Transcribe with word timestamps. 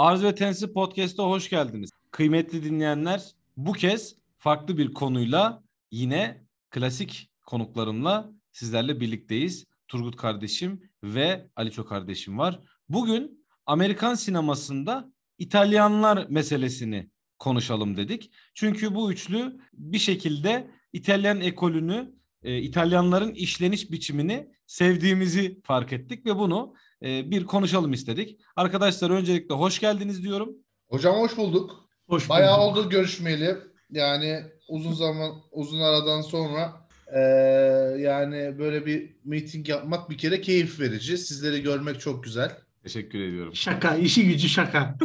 Arz 0.00 0.22
ve 0.22 0.34
Tensi 0.34 0.72
Podcast'a 0.72 1.22
hoş 1.24 1.50
geldiniz. 1.50 1.90
Kıymetli 2.10 2.64
dinleyenler 2.64 3.22
bu 3.56 3.72
kez 3.72 4.16
farklı 4.38 4.78
bir 4.78 4.94
konuyla 4.94 5.62
yine 5.90 6.44
klasik 6.70 7.30
konuklarımla 7.46 8.32
sizlerle 8.52 9.00
birlikteyiz. 9.00 9.64
Turgut 9.88 10.16
kardeşim 10.16 10.90
ve 11.02 11.48
Aliço 11.56 11.84
kardeşim 11.84 12.38
var. 12.38 12.60
Bugün 12.88 13.44
Amerikan 13.66 14.14
sinemasında 14.14 15.12
İtalyanlar 15.38 16.26
meselesini 16.28 17.10
konuşalım 17.38 17.96
dedik. 17.96 18.30
Çünkü 18.54 18.94
bu 18.94 19.12
üçlü 19.12 19.60
bir 19.72 19.98
şekilde 19.98 20.70
İtalyan 20.92 21.40
ekolünü, 21.40 22.14
e, 22.42 22.58
İtalyanların 22.58 23.34
işleniş 23.34 23.90
biçimini 23.90 24.48
sevdiğimizi 24.66 25.60
fark 25.62 25.92
ettik 25.92 26.26
ve 26.26 26.36
bunu 26.36 26.74
e, 27.02 27.30
bir 27.30 27.44
konuşalım 27.44 27.92
istedik. 27.92 28.40
Arkadaşlar 28.56 29.10
öncelikle 29.10 29.54
hoş 29.54 29.78
geldiniz 29.78 30.22
diyorum. 30.22 30.56
Hocam 30.88 31.16
hoş 31.16 31.36
bulduk. 31.36 31.88
Hoş 32.06 32.28
Bayağı 32.28 32.58
bulduk. 32.58 32.76
oldu 32.76 32.90
görüşmeyeli. 32.90 33.56
Yani 33.90 34.42
uzun 34.68 34.92
zaman, 34.92 35.30
uzun 35.50 35.80
aradan 35.80 36.20
sonra 36.22 36.88
e, 37.16 37.20
yani 38.00 38.58
böyle 38.58 38.86
bir 38.86 39.16
meeting 39.24 39.68
yapmak 39.68 40.10
bir 40.10 40.18
kere 40.18 40.40
keyif 40.40 40.80
verici. 40.80 41.18
Sizleri 41.18 41.62
görmek 41.62 42.00
çok 42.00 42.24
güzel. 42.24 42.56
Teşekkür 42.82 43.20
ediyorum. 43.20 43.54
Şaka, 43.54 43.96
işi 43.96 44.26
gücü 44.28 44.48
şaka. 44.48 44.98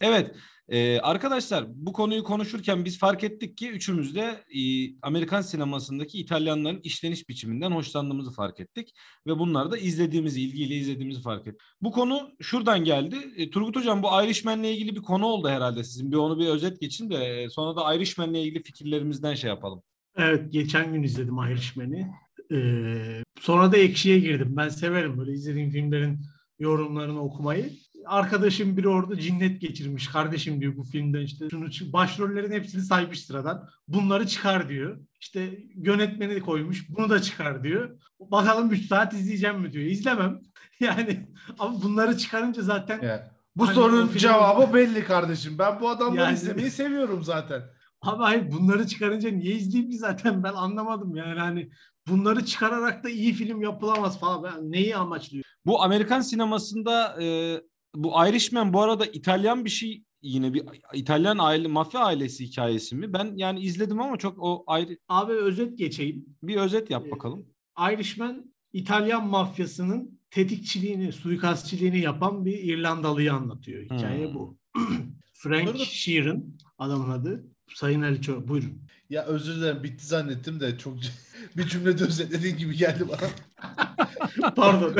Evet 0.00 0.30
e, 0.70 1.00
arkadaşlar 1.00 1.64
bu 1.68 1.92
konuyu 1.92 2.24
konuşurken 2.24 2.84
biz 2.84 2.98
fark 2.98 3.24
ettik 3.24 3.56
ki 3.56 3.70
üçümüz 3.70 4.14
de 4.14 4.44
e, 4.54 4.60
Amerikan 5.02 5.40
sinemasındaki 5.40 6.18
İtalyanların 6.18 6.80
işleniş 6.82 7.28
biçiminden 7.28 7.70
hoşlandığımızı 7.70 8.30
fark 8.30 8.60
ettik. 8.60 8.94
Ve 9.26 9.38
bunları 9.38 9.70
da 9.70 9.78
izlediğimizi, 9.78 10.42
ilgiyle 10.42 10.74
izlediğimizi 10.74 11.22
fark 11.22 11.46
ettik. 11.46 11.60
Bu 11.82 11.92
konu 11.92 12.30
şuradan 12.40 12.84
geldi. 12.84 13.16
E, 13.36 13.50
Turgut 13.50 13.76
Hocam 13.76 14.02
bu 14.02 14.06
Irishman'le 14.24 14.64
ilgili 14.64 14.96
bir 14.96 15.02
konu 15.02 15.26
oldu 15.26 15.48
herhalde 15.48 15.84
sizin. 15.84 16.12
Bir 16.12 16.16
onu 16.16 16.38
bir 16.38 16.46
özet 16.46 16.80
geçin 16.80 17.10
de 17.10 17.16
e, 17.16 17.50
sonra 17.50 17.76
da 17.76 17.94
Irishman'le 17.94 18.34
ilgili 18.34 18.62
fikirlerimizden 18.62 19.34
şey 19.34 19.48
yapalım. 19.48 19.82
Evet, 20.16 20.52
geçen 20.52 20.92
gün 20.92 21.02
izledim 21.02 21.38
Irishman'i. 21.38 22.10
Ee, 22.52 23.22
sonra 23.40 23.72
da 23.72 23.76
Ekşi'ye 23.76 24.18
girdim. 24.18 24.56
Ben 24.56 24.68
severim 24.68 25.18
böyle 25.18 25.32
izlediğim 25.32 25.70
filmlerin 25.70 26.20
yorumlarını 26.58 27.20
okumayı. 27.20 27.70
Arkadaşım 28.06 28.76
biri 28.76 28.88
orada 28.88 29.18
cinnet 29.18 29.60
geçirmiş. 29.60 30.08
Kardeşim 30.08 30.60
diyor 30.60 30.76
bu 30.76 30.82
filmden 30.84 31.20
işte 31.20 31.48
şunu 31.50 31.68
başrollerin 31.92 32.52
hepsini 32.52 32.82
saymış 32.82 33.24
sıradan. 33.24 33.68
Bunları 33.88 34.26
çıkar 34.26 34.68
diyor. 34.68 34.98
İşte 35.20 35.58
yönetmeni 35.74 36.40
koymuş. 36.40 36.88
Bunu 36.90 37.10
da 37.10 37.22
çıkar 37.22 37.64
diyor. 37.64 37.98
Bakalım 38.20 38.72
3 38.72 38.86
saat 38.86 39.12
izleyeceğim 39.14 39.60
mi 39.60 39.72
diyor. 39.72 39.84
İzlemem. 39.84 40.40
Yani 40.80 41.26
ama 41.58 41.82
bunları 41.82 42.16
çıkarınca 42.18 42.62
zaten 42.62 43.00
Yani 43.02 43.20
bu 43.56 43.66
Hani 43.66 43.74
sorunun 43.74 44.06
film- 44.06 44.18
cevabı 44.18 44.74
belli 44.74 45.04
kardeşim. 45.04 45.58
Ben 45.58 45.80
bu 45.80 45.88
adamları 45.90 46.20
Yani- 46.20 46.34
izlemeyi 46.34 46.70
seviyorum 46.70 47.24
zaten. 47.24 47.62
Abi 48.02 48.22
hayır 48.22 48.50
bunları 48.52 48.86
çıkarınca 48.86 49.30
niye 49.30 49.54
izleyeyim 49.54 49.90
ki 49.90 49.98
zaten 49.98 50.42
ben 50.42 50.52
anlamadım 50.52 51.16
yani 51.16 51.40
hani 51.40 51.70
bunları 52.08 52.44
çıkararak 52.44 53.04
da 53.04 53.10
iyi 53.10 53.32
film 53.32 53.62
yapılamaz 53.62 54.20
falan. 54.20 54.42
Ben 54.44 54.72
neyi 54.72 54.96
amaçlıyor? 54.96 55.44
Bu 55.66 55.82
Amerikan 55.82 56.20
sinemasında 56.20 57.22
e, 57.22 57.56
bu 57.94 58.12
Irishman 58.28 58.72
bu 58.72 58.82
arada 58.82 59.06
İtalyan 59.06 59.64
bir 59.64 59.70
şey 59.70 60.02
yine 60.22 60.54
bir 60.54 60.62
İtalyan 60.94 61.38
aile 61.38 61.68
mafya 61.68 62.00
ailesi 62.00 62.44
hikayesi 62.46 62.96
mi? 62.96 63.12
Ben 63.12 63.32
yani 63.36 63.60
izledim 63.60 64.00
ama 64.00 64.16
çok 64.16 64.38
o 64.38 64.64
ayrı 64.66 64.98
Abi 65.08 65.32
özet 65.32 65.78
geçeyim. 65.78 66.24
bir 66.42 66.56
özet 66.56 66.90
yap 66.90 67.04
Ee, 67.06 67.10
bakalım. 67.10 67.46
Irishman 67.92 68.52
İtalyan 68.72 69.26
mafyasının 69.28 70.20
tetikçiliğini, 70.30 71.12
suikastçiliğini 71.12 71.98
yapan 72.00 72.44
bir 72.44 72.58
İrlandalıyı 72.58 73.32
anlatıyor. 73.32 73.82
Hikaye 73.84 74.26
Hmm. 74.26 74.34
bu. 74.34 74.58
Frank 75.34 75.66
Burada- 75.66 75.84
Sheeran 75.84 76.44
adamın 76.78 77.10
adı. 77.10 77.46
Sayın 77.74 78.02
Ali 78.02 78.22
Ço 78.22 78.48
buyurun. 78.48 78.82
Ya 79.10 79.24
özür 79.24 79.56
dilerim 79.56 79.82
bitti 79.82 80.06
zannettim 80.06 80.60
de 80.60 80.78
çok 80.78 80.94
bir 81.56 81.64
cümlede 81.68 82.04
özetlediğin 82.04 82.56
gibi 82.56 82.76
geldi 82.76 83.04
bana. 83.08 83.30
Pardon. 84.56 84.94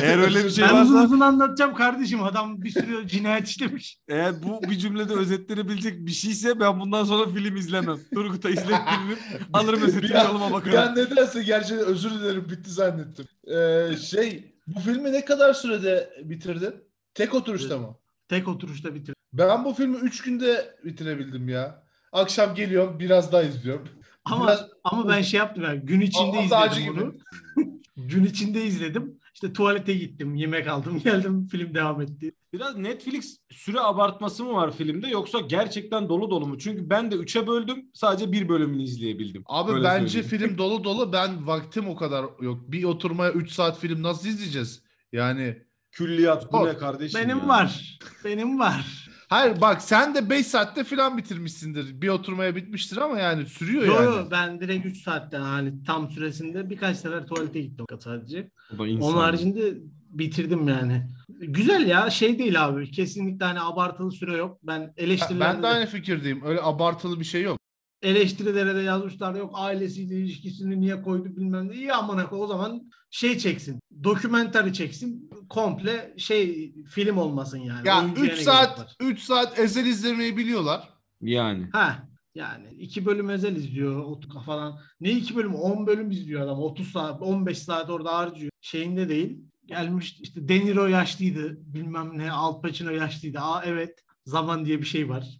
Eğer 0.00 0.18
öyle 0.18 0.44
bir 0.44 0.50
şey 0.50 0.64
ben 0.64 0.82
uzun 0.82 0.94
varsa 0.94 1.06
uzun 1.06 1.20
anlatacağım 1.20 1.74
kardeşim. 1.74 2.22
Adam 2.22 2.62
bir 2.62 2.70
sürü 2.70 3.08
cinayet 3.08 3.48
işlemiş. 3.48 3.98
eğer 4.08 4.32
bu 4.42 4.62
bir 4.62 4.78
cümlede 4.78 5.14
özetlenebilecek 5.14 6.06
bir 6.06 6.10
şeyse 6.12 6.60
ben 6.60 6.80
bundan 6.80 7.04
sonra 7.04 7.30
film 7.30 7.56
izlemem. 7.56 7.96
Turgut'a 8.14 8.48
izlettirdim. 8.50 9.18
Alırım 9.52 9.82
özetini 9.82 10.18
an- 10.18 10.24
yoluma 10.28 10.46
Ben 10.46 10.52
bakarım. 10.52 10.94
nedense 10.96 11.42
gerçekten 11.42 11.86
özür 11.86 12.10
dilerim 12.10 12.44
bitti 12.50 12.70
zannettim. 12.70 13.26
Ee, 13.46 13.96
şey 13.96 14.54
bu 14.66 14.80
filmi 14.80 15.12
ne 15.12 15.24
kadar 15.24 15.54
sürede 15.54 16.10
bitirdin? 16.24 16.74
Tek 17.14 17.34
oturuşta 17.34 17.78
mı? 17.78 17.96
Tek 18.28 18.48
oturuşta 18.48 18.94
bitir. 18.94 19.14
Ben 19.32 19.64
bu 19.64 19.74
filmi 19.74 19.96
3 19.96 20.22
günde 20.22 20.76
bitirebildim 20.84 21.48
ya. 21.48 21.84
Akşam 22.12 22.54
geliyorum 22.54 22.98
biraz 22.98 23.32
daha 23.32 23.42
izliyorum. 23.42 23.88
Ama 24.24 24.46
Biraz- 24.46 24.66
ama 24.84 25.08
ben 25.08 25.22
şey 25.22 25.38
yaptım 25.38 25.64
yani 25.64 25.80
gün 25.80 26.00
içinde 26.00 26.56
acı 26.56 26.80
izledim 26.80 26.96
bunu. 26.96 27.14
gün 27.96 28.24
içinde 28.24 28.64
izledim. 28.64 29.20
İşte 29.34 29.52
tuvalete 29.52 29.94
gittim, 29.94 30.34
yemek 30.34 30.68
aldım, 30.68 31.00
geldim, 31.04 31.46
film 31.46 31.74
devam 31.74 32.00
etti. 32.00 32.32
Biraz 32.52 32.76
Netflix 32.76 33.38
süre 33.50 33.80
abartması 33.80 34.44
mı 34.44 34.52
var 34.52 34.76
filmde 34.76 35.08
yoksa 35.08 35.40
gerçekten 35.40 36.08
dolu 36.08 36.30
dolu 36.30 36.46
mu? 36.46 36.58
Çünkü 36.58 36.90
ben 36.90 37.10
de 37.10 37.14
3'e 37.14 37.46
böldüm 37.46 37.90
sadece 37.94 38.32
bir 38.32 38.48
bölümünü 38.48 38.82
izleyebildim. 38.82 39.42
Abi 39.46 39.72
Öyle 39.72 39.84
bence 39.84 40.22
söyleyeyim. 40.22 40.46
film 40.48 40.58
dolu 40.58 40.84
dolu. 40.84 41.12
Ben 41.12 41.46
vaktim 41.46 41.88
o 41.88 41.96
kadar 41.96 42.26
yok. 42.40 42.72
Bir 42.72 42.84
oturmaya 42.84 43.32
3 43.32 43.50
saat 43.52 43.78
film 43.78 44.02
nasıl 44.02 44.28
izleyeceğiz? 44.28 44.82
Yani 45.12 45.62
Külliyat 45.92 46.52
bu 46.52 46.66
ne 46.66 46.76
kardeşim 46.76 47.20
Benim 47.20 47.38
ya? 47.38 47.48
var. 47.48 47.98
Benim 48.24 48.58
var. 48.58 49.03
Hayır 49.34 49.60
bak 49.60 49.82
sen 49.82 50.14
de 50.14 50.30
5 50.30 50.46
saatte 50.46 50.84
falan 50.84 51.18
bitirmişsindir. 51.18 52.00
Bir 52.02 52.08
oturmaya 52.08 52.56
bitmiştir 52.56 52.96
ama 52.96 53.18
yani 53.18 53.46
sürüyor 53.46 53.86
Yo, 53.86 53.94
yani. 53.94 54.04
yo, 54.04 54.28
ben 54.30 54.60
direkt 54.60 54.86
3 54.86 55.02
saatten 55.02 55.40
hani 55.40 55.84
tam 55.84 56.10
süresinde 56.10 56.70
birkaç 56.70 56.96
sefer 56.96 57.26
tuvalete 57.26 57.60
gittim 57.60 57.86
sadece. 58.00 58.50
Onun 58.78 59.16
haricinde 59.16 59.74
bitirdim 60.10 60.68
yani. 60.68 61.06
Güzel 61.28 61.86
ya 61.86 62.10
şey 62.10 62.38
değil 62.38 62.64
abi. 62.64 62.90
Kesinlikle 62.90 63.44
hani 63.44 63.60
abartılı 63.60 64.12
süre 64.12 64.36
yok. 64.36 64.58
Ben 64.62 64.92
eleştirilerde 64.96 65.54
Ben 65.54 65.62
de 65.62 65.66
aynı 65.66 65.86
fikirdeyim. 65.86 66.42
Öyle 66.44 66.60
abartılı 66.62 67.20
bir 67.20 67.24
şey 67.24 67.42
yok. 67.42 67.58
Eleştirilere 68.04 68.74
de 68.74 68.80
yazmışlar 68.80 69.34
yok 69.34 69.50
ailesiyle 69.54 70.14
ilişkisini 70.14 70.80
niye 70.80 71.02
koydu 71.02 71.36
bilmem 71.36 71.68
ne. 71.68 71.74
İyi 71.74 71.92
amına 71.92 72.26
o 72.30 72.46
zaman 72.46 72.90
şey 73.10 73.38
çeksin. 73.38 73.80
Dokumentari 74.04 74.72
çeksin. 74.72 75.30
Komple 75.48 76.14
şey 76.16 76.74
film 76.84 77.18
olmasın 77.18 77.58
yani. 77.58 77.88
Ya 77.88 78.02
Oyuncuya 78.02 78.26
3 78.26 78.30
ne 78.30 78.34
gerek 78.34 78.44
saat 78.44 78.78
var? 78.78 78.96
3 79.00 79.20
saat 79.20 79.58
ezel 79.58 79.86
izlemeyi 79.86 80.36
biliyorlar. 80.36 80.88
Yani. 81.20 81.68
Ha 81.72 82.08
yani 82.34 82.68
iki 82.78 83.06
bölüm 83.06 83.28
özel 83.28 83.56
izliyor 83.56 84.22
falan. 84.46 84.78
Ne 85.00 85.10
iki 85.10 85.36
bölüm? 85.36 85.54
10 85.54 85.86
bölüm 85.86 86.10
izliyor 86.10 86.40
adam. 86.40 86.58
30 86.58 86.88
saat, 86.88 87.22
15 87.22 87.58
saat 87.58 87.90
orada 87.90 88.18
harcıyor. 88.18 88.50
Şeyinde 88.60 89.08
değil. 89.08 89.38
Gelmiş 89.66 90.20
işte 90.20 90.48
De 90.48 90.60
Niro 90.60 90.86
yaşlıydı. 90.86 91.74
Bilmem 91.74 92.18
ne 92.18 92.32
Al 92.32 92.60
Pacino 92.60 92.90
yaşlıydı. 92.90 93.38
Aa 93.38 93.62
evet. 93.64 94.04
Zaman 94.26 94.64
diye 94.64 94.78
bir 94.78 94.86
şey 94.86 95.08
var. 95.08 95.38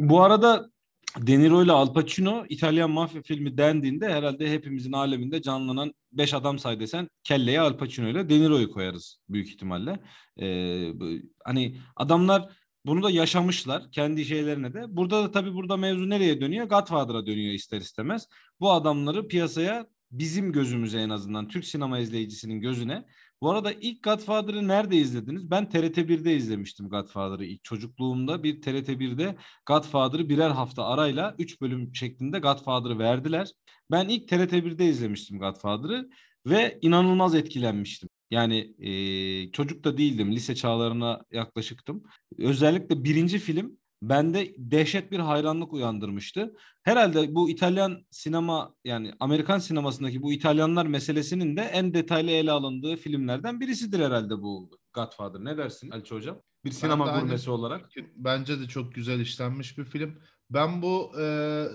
Bu 0.00 0.22
arada 0.22 0.70
De 1.16 1.38
Niro 1.38 1.62
ile 1.64 1.72
Al 1.72 1.92
Pacino 1.92 2.44
İtalyan 2.48 2.90
mafya 2.90 3.22
filmi 3.22 3.58
dendiğinde 3.58 4.08
herhalde 4.08 4.50
hepimizin 4.52 4.92
aleminde 4.92 5.42
canlanan 5.42 5.94
5 6.12 6.34
adam 6.34 6.58
say 6.58 6.80
desen 6.80 7.08
kelleye 7.24 7.60
Al 7.60 7.76
Pacino 7.76 8.08
ile 8.08 8.28
De 8.28 8.40
Niro'yu 8.40 8.70
koyarız 8.70 9.20
büyük 9.28 9.48
ihtimalle. 9.48 10.00
Ee, 10.40 10.92
hani 11.44 11.76
adamlar 11.96 12.48
bunu 12.86 13.02
da 13.02 13.10
yaşamışlar 13.10 13.90
kendi 13.90 14.24
şeylerine 14.24 14.74
de. 14.74 14.84
Burada 14.88 15.22
da 15.22 15.30
tabii 15.30 15.54
burada 15.54 15.76
mevzu 15.76 16.10
nereye 16.10 16.40
dönüyor? 16.40 16.66
Godfather'a 16.66 17.26
dönüyor 17.26 17.54
ister 17.54 17.80
istemez. 17.80 18.28
Bu 18.60 18.72
adamları 18.72 19.28
piyasaya 19.28 19.86
bizim 20.10 20.52
gözümüze 20.52 21.00
en 21.00 21.10
azından 21.10 21.48
Türk 21.48 21.64
sinema 21.64 21.98
izleyicisinin 21.98 22.60
gözüne. 22.60 23.04
Bu 23.42 23.50
arada 23.50 23.72
ilk 23.72 24.02
Godfather'ı 24.02 24.68
nerede 24.68 24.96
izlediniz? 24.96 25.50
Ben 25.50 25.68
TRT 25.68 25.98
1'de 25.98 26.36
izlemiştim 26.36 26.88
Godfather'ı 26.88 27.44
ilk 27.44 27.64
çocukluğumda 27.64 28.42
bir 28.42 28.62
TRT 28.62 28.88
1'de 28.88 29.36
Godfather'ı 29.66 30.28
birer 30.28 30.50
hafta 30.50 30.84
arayla 30.84 31.34
3 31.38 31.60
bölüm 31.60 31.94
şeklinde 31.94 32.38
Godfather'ı 32.38 32.98
verdiler. 32.98 33.52
Ben 33.90 34.08
ilk 34.08 34.28
TRT 34.28 34.52
1'de 34.52 34.86
izlemiştim 34.86 35.38
Godfather'ı 35.38 36.08
ve 36.46 36.78
inanılmaz 36.82 37.34
etkilenmiştim. 37.34 38.08
Yani 38.30 38.74
e, 38.78 39.52
çocuk 39.52 39.84
da 39.84 39.98
değildim. 39.98 40.32
Lise 40.32 40.54
çağlarına 40.54 41.24
yaklaşıktım. 41.32 42.02
Özellikle 42.38 43.04
birinci 43.04 43.38
film 43.38 43.77
bende 44.02 44.54
dehşet 44.58 45.12
bir 45.12 45.18
hayranlık 45.18 45.72
uyandırmıştı. 45.72 46.54
Herhalde 46.82 47.34
bu 47.34 47.50
İtalyan 47.50 48.06
sinema 48.10 48.74
yani 48.84 49.12
Amerikan 49.20 49.58
sinemasındaki 49.58 50.22
bu 50.22 50.32
İtalyanlar 50.32 50.86
meselesinin 50.86 51.56
de 51.56 51.60
en 51.62 51.94
detaylı 51.94 52.30
ele 52.30 52.50
alındığı 52.52 52.96
filmlerden 52.96 53.60
birisidir 53.60 54.00
herhalde 54.00 54.42
bu 54.42 54.70
Godfather. 54.92 55.44
Ne 55.44 55.58
dersin 55.58 55.90
Ali 55.90 56.10
Hocam? 56.10 56.40
Bir 56.64 56.70
sinema 56.70 57.06
aynı- 57.10 57.20
gurmesi 57.20 57.50
olarak. 57.50 57.90
Bence 58.16 58.60
de 58.60 58.66
çok 58.66 58.94
güzel 58.94 59.20
işlenmiş 59.20 59.78
bir 59.78 59.84
film. 59.84 60.18
Ben 60.50 60.82
bu 60.82 61.12
e, 61.20 61.24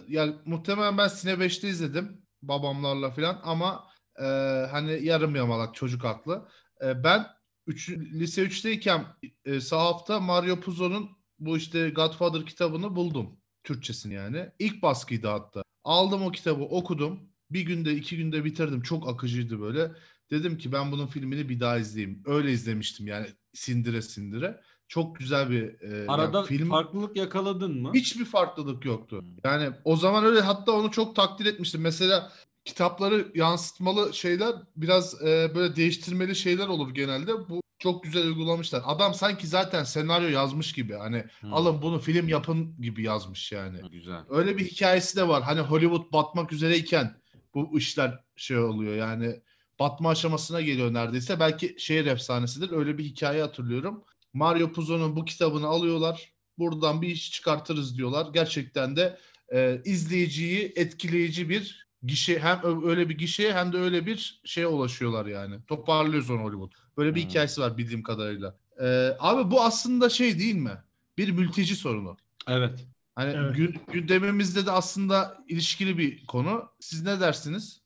ya 0.08 0.34
muhtemelen 0.46 0.98
ben 0.98 1.08
Sine 1.08 1.32
5'te 1.32 1.70
izledim 1.70 2.22
babamlarla 2.42 3.12
falan 3.12 3.40
ama 3.44 3.84
e, 4.20 4.24
hani 4.72 5.06
yarım 5.06 5.36
yamalak 5.36 5.76
çocuk 5.76 6.06
aklı. 6.06 6.48
E, 6.84 7.04
ben 7.04 7.26
üç, 7.68 7.90
lise 7.90 8.44
3'teyken 8.44 9.06
e, 9.46 9.60
sahafta 9.60 10.20
Mario 10.20 10.60
Puzo'nun 10.60 11.10
bu 11.46 11.58
işte 11.58 11.90
Godfather 11.90 12.46
kitabını 12.46 12.96
buldum. 12.96 13.30
Türkçesini 13.64 14.14
yani. 14.14 14.50
İlk 14.60 14.82
baskıydı 14.82 15.28
hatta. 15.28 15.64
Aldım 15.84 16.24
o 16.24 16.32
kitabı 16.32 16.64
okudum. 16.64 17.20
Bir 17.52 17.62
günde 17.62 17.96
iki 17.96 18.18
günde 18.18 18.46
bitirdim. 18.46 18.82
Çok 18.82 19.10
akıcıydı 19.10 19.62
böyle. 19.62 19.92
Dedim 20.32 20.58
ki 20.58 20.72
ben 20.72 20.92
bunun 20.92 21.08
filmini 21.08 21.50
bir 21.50 21.60
daha 21.60 21.78
izleyeyim. 21.78 22.24
Öyle 22.26 22.52
izlemiştim 22.52 23.08
yani 23.08 23.28
sindire 23.54 24.02
sindire. 24.02 24.62
Çok 24.88 25.16
güzel 25.16 25.50
bir 25.50 25.82
e, 25.82 26.08
Arada 26.08 26.38
yani 26.38 26.48
film. 26.48 26.70
farklılık 26.70 27.18
yakaladın 27.18 27.82
mı? 27.82 27.92
Hiçbir 27.94 28.26
farklılık 28.26 28.86
yoktu. 28.86 29.22
Hmm. 29.22 29.28
Yani 29.44 29.70
o 29.84 29.96
zaman 29.96 30.24
öyle 30.26 30.42
hatta 30.42 30.72
onu 30.72 30.92
çok 30.92 31.16
takdir 31.16 31.46
etmiştim. 31.46 31.82
Mesela 31.82 32.32
kitapları 32.66 33.32
yansıtmalı 33.36 34.14
şeyler 34.14 34.56
biraz 34.76 35.22
e, 35.22 35.52
böyle 35.56 35.76
değiştirmeli 35.76 36.36
şeyler 36.36 36.68
olur 36.68 36.94
genelde. 36.94 37.50
Bu 37.50 37.64
çok 37.80 38.04
güzel 38.04 38.26
uygulamışlar. 38.26 38.82
Adam 38.86 39.14
sanki 39.14 39.48
zaten 39.48 39.84
senaryo 39.84 40.28
yazmış 40.30 40.74
gibi. 40.74 40.94
Hani 40.94 41.26
Hmm. 41.40 41.54
alın 41.54 41.82
bunu 41.82 42.00
film 42.00 42.28
yapın 42.28 42.82
gibi 42.82 43.04
yazmış 43.04 43.52
yani. 43.52 43.78
Güzel. 43.92 44.20
Öyle 44.30 44.58
bir 44.58 44.66
hikayesi 44.66 45.18
de 45.18 45.28
var. 45.28 45.44
Hani 45.44 45.60
Hollywood 45.60 46.14
batmak 46.14 46.52
üzereyken 46.54 47.16
bu 47.54 47.78
işler 47.78 48.20
şey 48.36 48.58
oluyor 48.58 48.96
yani 48.96 49.40
batma 49.80 50.10
aşamasına 50.10 50.62
geliyor 50.62 50.94
neredeyse. 50.94 51.40
Belki 51.40 51.76
şehir 51.78 52.06
efsanesidir. 52.06 52.72
Öyle 52.72 52.98
bir 52.98 53.04
hikaye 53.04 53.42
hatırlıyorum. 53.42 54.04
Mario 54.34 54.72
Puzo'nun 54.72 55.16
bu 55.16 55.26
kitabını 55.26 55.68
alıyorlar. 55.68 56.34
Buradan 56.58 57.02
bir 57.02 57.08
iş 57.08 57.32
çıkartırız 57.32 57.98
diyorlar. 57.98 58.28
Gerçekten 58.34 58.96
de 58.96 59.18
e, 59.54 59.82
izleyiciyi 59.86 60.74
etkileyici 60.76 61.50
bir 61.50 61.88
gişe 62.04 62.40
hem 62.40 62.60
öyle 62.88 63.10
bir 63.10 63.18
gişeye 63.18 63.54
hem 63.54 63.74
de 63.74 63.78
öyle 63.78 64.06
bir 64.06 64.42
şeye 64.46 64.68
ulaşıyorlar 64.68 65.26
yani. 65.26 65.56
Toparlıyor 65.68 66.24
sonra 66.24 66.44
Hollywood. 66.44 66.72
Böyle 66.98 67.16
bir 67.16 67.22
Hmm. 67.24 67.30
hikayesi 67.30 67.62
var 67.62 67.78
bildiğim 67.78 68.04
kadarıyla. 68.04 68.56
E, 68.82 69.10
abi 69.20 69.52
bu 69.52 69.62
aslında 69.64 70.10
şey 70.10 70.40
değil 70.40 70.56
mi? 70.56 70.78
Bir 71.18 71.32
mülteci 71.32 71.76
sorunu. 71.76 72.18
Evet. 72.48 72.88
Hani 73.16 73.34
Evet. 73.38 73.56
gün, 73.56 73.76
gündemimizde 73.94 74.66
de 74.66 74.72
aslında 74.72 75.38
ilişkili 75.48 75.98
bir 75.98 76.26
konu. 76.26 76.70
Siz 76.80 77.04
ne 77.04 77.20
dersiniz? 77.20 77.82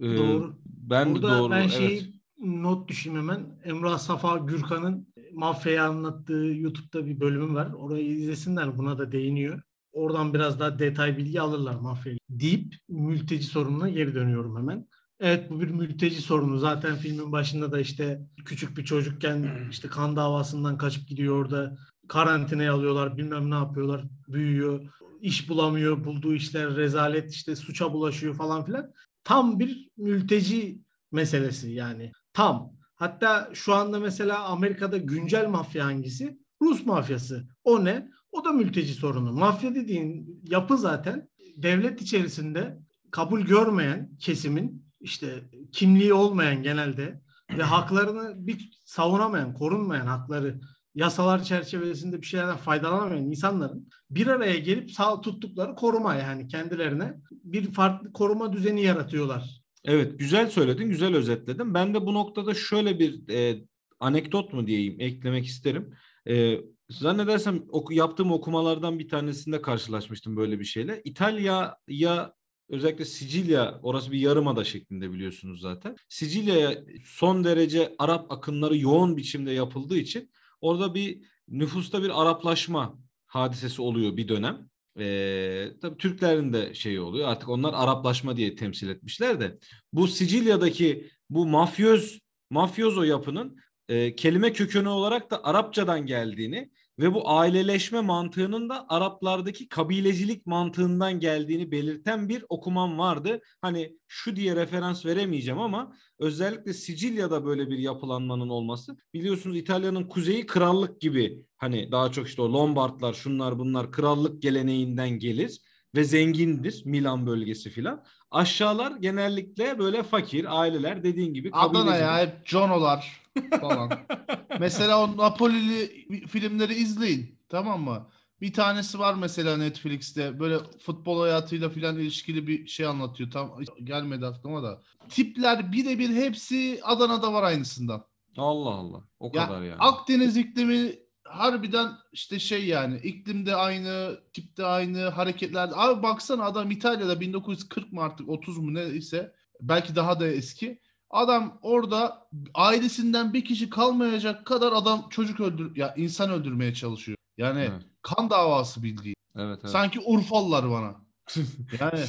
Ee, 0.00 0.16
Doğru. 0.16 0.56
Ben 0.66 1.10
de 1.10 1.14
Burada 1.14 1.38
doğru. 1.38 1.50
ben 1.50 1.60
evet. 1.60 1.72
şeyi 1.72 2.22
not 2.38 2.88
düşeyim 2.88 3.18
hemen. 3.18 3.60
Emrah 3.64 3.98
Safa 3.98 4.36
Gürkan'ın 4.38 5.06
mafyayı 5.32 5.82
anlattığı 5.82 6.46
YouTube'da 6.46 7.06
bir 7.06 7.20
bölümü 7.20 7.54
var. 7.54 7.72
Orayı 7.72 8.06
izlesinler. 8.06 8.78
Buna 8.78 8.98
da 8.98 9.12
değiniyor. 9.12 9.62
Oradan 9.92 10.34
biraz 10.34 10.60
daha 10.60 10.78
detay 10.78 11.18
bilgi 11.18 11.40
alırlar 11.40 11.74
mafya 11.74 12.14
deyip 12.30 12.74
mülteci 12.88 13.44
sorununa 13.44 13.88
geri 13.88 14.14
dönüyorum 14.14 14.56
hemen. 14.56 14.86
Evet 15.20 15.50
bu 15.50 15.60
bir 15.60 15.68
mülteci 15.68 16.22
sorunu. 16.22 16.58
Zaten 16.58 16.96
filmin 16.96 17.32
başında 17.32 17.72
da 17.72 17.80
işte 17.80 18.20
küçük 18.44 18.76
bir 18.76 18.84
çocukken 18.84 19.68
işte 19.70 19.88
kan 19.88 20.16
davasından 20.16 20.78
kaçıp 20.78 21.08
gidiyor 21.08 21.36
orada. 21.36 21.76
Karantinaya 22.08 22.74
alıyorlar 22.74 23.16
bilmem 23.16 23.50
ne 23.50 23.54
yapıyorlar. 23.54 24.04
Büyüyor. 24.28 24.80
iş 25.20 25.48
bulamıyor. 25.48 26.04
Bulduğu 26.04 26.34
işler 26.34 26.76
rezalet 26.76 27.32
işte 27.32 27.56
suça 27.56 27.92
bulaşıyor 27.92 28.34
falan 28.34 28.64
filan. 28.64 28.92
Tam 29.24 29.58
bir 29.58 29.88
mülteci 29.96 30.80
meselesi 31.12 31.70
yani. 31.70 32.12
Tam. 32.32 32.72
Hatta 32.94 33.50
şu 33.52 33.74
anda 33.74 34.00
mesela 34.00 34.44
Amerika'da 34.44 34.96
güncel 34.96 35.48
mafya 35.48 35.84
hangisi? 35.84 36.38
Rus 36.62 36.86
mafyası. 36.86 37.48
O 37.64 37.84
ne? 37.84 38.08
O 38.42 38.44
da 38.44 38.52
mülteci 38.52 38.94
sorunu. 38.94 39.32
Mafya 39.32 39.74
dediğin 39.74 40.40
yapı 40.48 40.78
zaten 40.78 41.28
devlet 41.56 42.02
içerisinde 42.02 42.78
kabul 43.10 43.40
görmeyen 43.40 44.10
kesimin 44.18 44.84
işte 45.00 45.42
kimliği 45.72 46.12
olmayan 46.12 46.62
genelde 46.62 47.20
ve 47.58 47.62
haklarını 47.62 48.46
bir 48.46 48.70
savunamayan, 48.84 49.54
korunmayan 49.54 50.06
hakları 50.06 50.60
yasalar 50.94 51.42
çerçevesinde 51.42 52.20
bir 52.20 52.26
şeylerden 52.26 52.56
faydalanamayan 52.56 53.24
insanların 53.24 53.88
bir 54.10 54.26
araya 54.26 54.58
gelip 54.58 54.90
sağ 54.90 55.20
tuttukları 55.20 55.74
koruma 55.74 56.14
yani 56.14 56.48
kendilerine 56.48 57.14
bir 57.30 57.72
farklı 57.72 58.12
koruma 58.12 58.52
düzeni 58.52 58.82
yaratıyorlar. 58.82 59.62
Evet 59.84 60.18
güzel 60.18 60.50
söyledin, 60.50 60.88
güzel 60.88 61.14
özetledin. 61.14 61.74
Ben 61.74 61.94
de 61.94 62.06
bu 62.06 62.14
noktada 62.14 62.54
şöyle 62.54 62.98
bir 62.98 63.28
e, 63.28 63.64
anekdot 64.00 64.52
mu 64.52 64.66
diyeyim 64.66 64.96
eklemek 65.00 65.46
isterim. 65.46 65.94
E, 66.28 66.58
zannedersem 66.98 67.62
oku, 67.68 67.94
yaptığım 67.94 68.32
okumalardan 68.32 68.98
bir 68.98 69.08
tanesinde 69.08 69.62
karşılaşmıştım 69.62 70.36
böyle 70.36 70.60
bir 70.60 70.64
şeyle. 70.64 71.02
İtalya'ya 71.04 72.34
özellikle 72.68 73.04
Sicilya 73.04 73.80
orası 73.82 74.12
bir 74.12 74.18
yarımada 74.18 74.64
şeklinde 74.64 75.12
biliyorsunuz 75.12 75.60
zaten. 75.60 75.96
Sicilya'ya 76.08 76.84
son 77.04 77.44
derece 77.44 77.94
Arap 77.98 78.32
akınları 78.32 78.76
yoğun 78.76 79.16
biçimde 79.16 79.52
yapıldığı 79.52 79.96
için 79.96 80.30
orada 80.60 80.94
bir 80.94 81.22
nüfusta 81.48 82.02
bir 82.02 82.22
Araplaşma 82.22 82.98
hadisesi 83.26 83.82
oluyor 83.82 84.16
bir 84.16 84.28
dönem. 84.28 84.68
Ee, 84.98 85.68
tabii 85.80 85.96
Türklerin 85.96 86.52
de 86.52 86.74
şeyi 86.74 87.00
oluyor 87.00 87.28
artık 87.28 87.48
onlar 87.48 87.74
Araplaşma 87.74 88.36
diye 88.36 88.56
temsil 88.56 88.88
etmişler 88.88 89.40
de 89.40 89.58
bu 89.92 90.08
Sicilya'daki 90.08 91.10
bu 91.30 91.46
mafyöz 91.46 92.20
mafyozo 92.50 93.02
yapının 93.02 93.56
e, 93.88 94.14
kelime 94.16 94.52
kökeni 94.52 94.88
olarak 94.88 95.30
da 95.30 95.44
Arapçadan 95.44 96.06
geldiğini 96.06 96.70
ve 96.98 97.14
bu 97.14 97.30
aileleşme 97.30 98.00
mantığının 98.00 98.68
da 98.68 98.86
Araplardaki 98.88 99.68
kabilecilik 99.68 100.46
mantığından 100.46 101.20
geldiğini 101.20 101.70
belirten 101.70 102.28
bir 102.28 102.44
okumam 102.48 102.98
vardı. 102.98 103.40
Hani 103.60 103.96
şu 104.08 104.36
diye 104.36 104.56
referans 104.56 105.06
veremeyeceğim 105.06 105.60
ama 105.60 105.96
özellikle 106.18 106.72
Sicilya'da 106.72 107.44
böyle 107.44 107.70
bir 107.70 107.78
yapılanmanın 107.78 108.48
olması 108.48 108.96
biliyorsunuz 109.14 109.56
İtalya'nın 109.56 110.04
kuzeyi 110.04 110.46
krallık 110.46 111.00
gibi 111.00 111.44
hani 111.56 111.92
daha 111.92 112.12
çok 112.12 112.28
işte 112.28 112.42
o 112.42 112.52
Lombardlar 112.52 113.12
şunlar 113.12 113.58
bunlar 113.58 113.92
krallık 113.92 114.42
geleneğinden 114.42 115.10
gelir 115.10 115.60
ve 115.94 116.04
zengindir 116.04 116.82
Milan 116.84 117.26
bölgesi 117.26 117.70
filan. 117.70 118.04
Aşağılar 118.30 118.96
genellikle 118.96 119.78
böyle 119.78 120.02
fakir 120.02 120.60
aileler 120.60 121.04
dediğin 121.04 121.34
gibi 121.34 121.50
Adana'ya 121.52 122.06
kabilecilik. 122.06 122.38
hep 122.38 122.46
Jono'lar 122.46 123.21
falan. 123.60 123.90
mesela 124.60 125.04
o 125.04 125.16
Napoli'li 125.16 126.06
filmleri 126.26 126.74
izleyin. 126.74 127.38
Tamam 127.48 127.82
mı? 127.82 128.08
Bir 128.40 128.52
tanesi 128.52 128.98
var 128.98 129.14
mesela 129.14 129.56
Netflix'te. 129.56 130.40
Böyle 130.40 130.58
futbol 130.84 131.20
hayatıyla 131.20 131.68
filan 131.68 131.98
ilişkili 131.98 132.46
bir 132.46 132.66
şey 132.66 132.86
anlatıyor. 132.86 133.30
Tam 133.30 133.58
gelmedi 133.84 134.26
aklıma 134.26 134.62
da. 134.62 134.82
Tipler 135.08 135.72
birebir 135.72 136.08
hepsi 136.08 136.80
Adana'da 136.82 137.32
var 137.32 137.42
aynısından. 137.42 138.04
Allah 138.36 138.70
Allah 138.70 139.04
o 139.18 139.30
Ya, 139.34 139.46
kadar 139.46 139.62
yani. 139.62 139.76
Akdeniz 139.78 140.36
iklimi 140.36 140.92
harbiden 141.24 141.92
işte 142.12 142.38
şey 142.38 142.66
yani 142.66 142.96
iklimde 143.02 143.56
aynı, 143.56 144.20
tipte 144.32 144.64
aynı, 144.66 145.08
hareketler. 145.08 145.70
Abi 145.74 146.02
baksana 146.02 146.44
adam 146.44 146.70
İtalya'da 146.70 147.20
1940 147.20 147.92
mı 147.92 148.02
artık 148.02 148.28
30 148.28 148.58
mu 148.58 148.74
neyse 148.74 149.32
belki 149.60 149.96
daha 149.96 150.20
da 150.20 150.26
eski. 150.28 150.80
Adam 151.12 151.58
orada 151.62 152.28
ailesinden 152.54 153.32
bir 153.32 153.44
kişi 153.44 153.70
kalmayacak 153.70 154.46
kadar 154.46 154.72
adam 154.72 155.06
çocuk 155.10 155.40
öldür 155.40 155.76
ya 155.76 155.94
insan 155.96 156.30
öldürmeye 156.30 156.74
çalışıyor. 156.74 157.18
Yani 157.38 157.60
Evet. 157.60 157.82
kan 158.02 158.30
davası 158.30 158.82
bildiği. 158.82 159.14
Evet, 159.36 159.58
evet. 159.62 159.70
Sanki 159.72 160.00
Urfalılar 160.00 160.70
bana. 160.70 160.94
Yani 161.80 162.00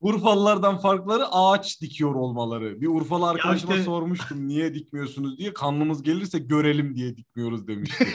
Urfalılardan 0.00 0.78
farkları 0.78 1.26
ağaç 1.32 1.80
dikiyor 1.80 2.14
olmaları. 2.14 2.80
Bir 2.80 2.86
Urfalı 2.86 3.28
arkadaşıma 3.28 3.72
işte- 3.72 3.84
sormuştum 3.84 4.48
niye 4.48 4.74
dikmiyorsunuz 4.74 5.38
diye. 5.38 5.54
Kanlımız 5.54 6.02
gelirse 6.02 6.38
görelim 6.38 6.94
diye 6.96 7.16
dikmiyoruz 7.16 7.66
demişti. 7.68 8.08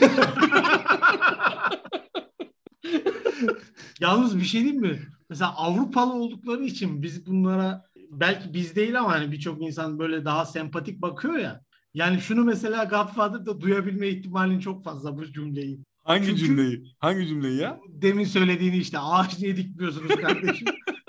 Yalnız 4.00 4.38
bir 4.38 4.44
şey 4.44 4.60
diyeyim 4.60 4.82
mi? 4.82 5.00
Mesela 5.30 5.56
Avrupalı 5.56 6.12
oldukları 6.12 6.64
için 6.64 7.02
biz 7.02 7.26
bunlara 7.26 7.89
belki 8.10 8.54
biz 8.54 8.76
değil 8.76 8.98
ama 9.00 9.12
hani 9.12 9.32
birçok 9.32 9.62
insan 9.62 9.98
böyle 9.98 10.24
daha 10.24 10.46
sempatik 10.46 11.02
bakıyor 11.02 11.34
ya. 11.38 11.60
Yani 11.94 12.20
şunu 12.20 12.44
mesela 12.44 12.84
Godfather'da 12.84 13.60
duyabilme 13.60 14.08
ihtimalin 14.08 14.60
çok 14.60 14.84
fazla 14.84 15.16
bu 15.18 15.26
cümleyi. 15.32 15.78
Hangi 16.04 16.26
Çünkü- 16.26 16.40
cümleyi? 16.40 16.82
Hangi 16.98 17.26
cümleyi 17.26 17.60
ya? 17.60 17.80
Demin 17.88 18.24
söylediğini 18.24 18.76
işte 18.76 18.98
ağaç 18.98 19.38
niye 19.38 19.56
dikmiyorsunuz 19.56 20.16
kardeşim? 20.16 20.68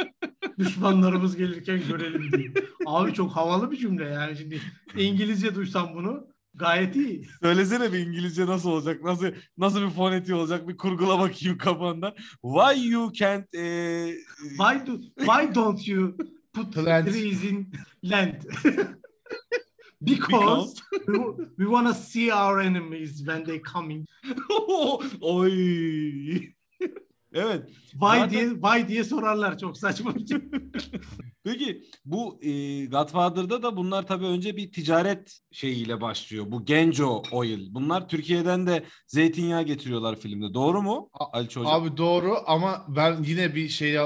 Düşmanlarımız 0.59 1.37
gelirken 1.37 1.81
görelim 1.87 2.31
diye. 2.31 2.53
Abi 2.85 3.13
çok 3.13 3.31
havalı 3.31 3.71
bir 3.71 3.77
cümle 3.77 4.05
yani 4.05 4.37
şimdi 4.37 4.61
İngilizce 4.97 5.55
duysam 5.55 5.93
bunu 5.95 6.27
gayet 6.53 6.95
iyi. 6.95 7.27
Söylesene 7.41 7.93
bir 7.93 7.99
İngilizce 7.99 8.45
nasıl 8.45 8.69
olacak? 8.69 9.03
Nasıl 9.03 9.27
nasıl 9.57 9.81
bir 9.81 9.89
fonetiği 9.89 10.35
olacak? 10.37 10.67
Bir 10.67 10.77
kurgula 10.77 11.19
bakayım 11.19 11.57
kafanda. 11.57 12.15
Why 12.41 12.87
you 12.89 13.13
can't 13.13 13.55
eh, 13.55 14.13
Why, 14.57 14.87
do, 14.87 15.01
why 15.19 15.55
don't 15.55 15.87
you 15.87 16.17
put 16.53 16.71
Plant. 16.71 17.07
trees 17.07 17.43
in 17.43 17.71
land? 18.03 18.45
Because 20.03 20.81
we, 21.07 21.19
we 21.59 21.67
want 21.67 21.85
to 21.85 21.93
see 21.93 22.31
our 22.31 22.59
enemies 22.59 23.21
when 23.23 23.43
they 23.43 23.59
coming. 23.59 24.07
Oy. 25.23 26.51
Evet. 27.33 27.69
Why 27.91 27.99
Zaten- 27.99 28.29
diye 28.29 28.49
why 28.49 28.87
diye 28.87 29.03
sorarlar 29.03 29.57
çok 29.57 29.77
saçma 29.77 30.15
bir 30.15 30.27
şey. 30.27 30.37
Peki 31.43 31.83
bu 32.05 32.39
e, 32.41 32.85
Godfather'da 32.85 33.63
da 33.63 33.77
bunlar 33.77 34.07
tabii 34.07 34.25
önce 34.25 34.57
bir 34.57 34.71
ticaret 34.71 35.39
şeyiyle 35.51 36.01
başlıyor. 36.01 36.45
Bu 36.47 36.65
Genco 36.65 37.23
Oil. 37.31 37.67
Bunlar 37.73 38.07
Türkiye'den 38.07 38.67
de 38.67 38.83
zeytinyağı 39.07 39.63
getiriyorlar 39.63 40.19
filmde. 40.19 40.53
Doğru 40.53 40.81
mu? 40.81 41.09
Ali 41.13 41.45
Hocam. 41.45 41.67
Abi 41.67 41.97
doğru 41.97 42.37
ama 42.45 42.85
ben 42.87 43.23
yine 43.23 43.55
bir 43.55 43.69
şeye 43.69 44.01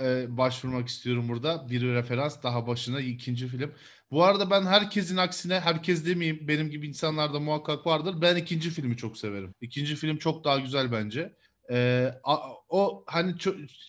e, 0.00 0.36
başvurmak 0.36 0.88
istiyorum 0.88 1.28
burada. 1.28 1.68
Bir 1.68 1.82
referans 1.82 2.42
daha 2.42 2.66
başına 2.66 3.00
ikinci 3.00 3.48
film. 3.48 3.72
Bu 4.10 4.24
arada 4.24 4.50
ben 4.50 4.62
herkesin 4.66 5.16
aksine 5.16 5.60
herkes 5.60 6.06
demeyeyim 6.06 6.48
benim 6.48 6.70
gibi 6.70 6.88
insanlar 6.88 7.34
da 7.34 7.40
muhakkak 7.40 7.86
vardır. 7.86 8.14
Ben 8.20 8.36
ikinci 8.36 8.70
filmi 8.70 8.96
çok 8.96 9.18
severim. 9.18 9.54
İkinci 9.60 9.96
film 9.96 10.16
çok 10.16 10.44
daha 10.44 10.58
güzel 10.58 10.92
bence. 10.92 11.34
Ee, 11.70 12.10
hani 13.18 13.34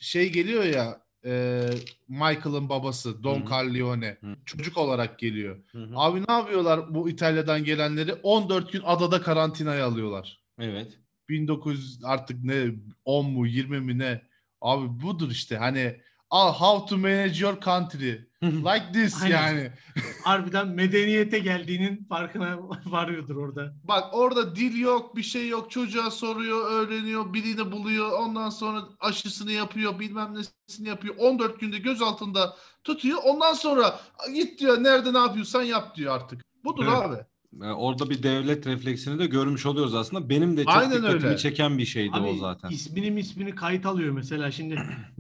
şey 0.02 0.32
geliyor 0.32 0.64
ya 0.64 1.02
e, 1.26 1.64
Michael'ın 2.08 2.70
babası 2.70 3.24
Don 3.24 3.40
Hı 3.40 3.44
hı. 3.44 3.50
Corleone 3.50 4.18
Hı. 4.22 4.36
çocuk 4.46 4.78
olarak 4.78 5.20
geliyor. 5.20 5.58
Hı 5.72 5.84
hı. 5.84 5.92
Abi 5.96 6.24
ne 6.30 6.34
yapıyorlar 6.34 6.96
bu 6.96 7.10
İtalya'dan 7.10 7.64
gelenleri? 7.64 8.14
14 8.14 8.72
gün 8.72 8.82
adada 8.86 9.22
karantinaya 9.22 9.86
alıyorlar. 9.86 10.40
Evet. 10.60 11.00
1900 11.30 12.00
artık 12.04 12.44
ne 12.44 12.66
10 13.06 13.32
mu 13.32 13.48
20 13.48 13.80
mi 13.80 13.98
ne? 13.98 14.22
Abi 14.62 15.02
budur 15.02 15.32
işte 15.32 15.58
hani 15.58 16.02
how 16.38 16.86
to 16.90 16.98
manage 16.98 17.42
your 17.42 17.60
country 17.62 18.30
like 18.44 18.94
this 18.94 19.24
Aynen. 19.24 19.36
yani. 19.36 19.72
Harbiden 20.24 20.68
medeniyete 20.68 21.40
geldiğinin 21.40 22.06
farkına 22.10 22.58
varıyordur 22.86 23.36
orada. 23.36 23.74
Bak 23.84 24.04
orada 24.14 24.56
dil 24.56 24.80
yok 24.80 25.16
bir 25.16 25.24
şey 25.24 25.48
yok 25.48 25.72
çocuğa 25.72 26.12
soruyor 26.12 26.72
öğreniyor 26.72 27.34
birini 27.34 27.72
buluyor 27.72 28.12
ondan 28.12 28.50
sonra 28.50 28.82
aşısını 29.00 29.52
yapıyor 29.52 30.00
bilmem 30.00 30.34
nesini 30.34 30.88
yapıyor 30.88 31.16
14 31.18 31.60
günde 31.60 31.78
göz 31.78 32.02
altında 32.02 32.56
tutuyor 32.84 33.20
ondan 33.26 33.54
sonra 33.54 34.00
git 34.34 34.60
diyor 34.60 34.84
nerede 34.84 35.14
ne 35.14 35.18
yapıyorsan 35.18 35.62
yap 35.64 35.96
diyor 35.96 36.16
artık. 36.16 36.42
Budur 36.64 36.86
Evet. 36.88 36.98
abi. 36.98 37.16
E, 37.62 37.66
Orada 37.66 38.10
bir 38.10 38.24
devlet 38.24 38.68
refleksini 38.68 39.20
de 39.20 39.26
görmüş 39.26 39.66
oluyoruz 39.66 39.96
aslında. 39.96 40.30
Benim 40.30 40.58
de 40.58 40.64
çok 40.64 40.74
Aynen 40.74 40.98
dikkatimi 40.98 41.26
öyle. 41.26 41.38
çeken 41.38 41.78
bir 41.78 41.86
şeydi 41.86 42.12
Abi 42.14 42.28
o 42.28 42.36
zaten. 42.38 42.70
ismini 42.70 43.20
ismini 43.20 43.56
kayıt 43.56 43.86
alıyor 43.86 44.12
mesela 44.14 44.52
şimdi 44.52 44.80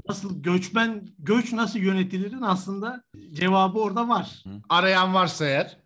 nasıl 0.09 0.43
göçmen 0.43 1.07
göç 1.19 1.53
nasıl 1.53 1.79
yönetilirin 1.79 2.41
aslında 2.41 3.03
cevabı 3.33 3.79
orada 3.79 4.09
var. 4.09 4.43
Arayan 4.69 5.13
varsa 5.13 5.45
eğer. 5.45 5.77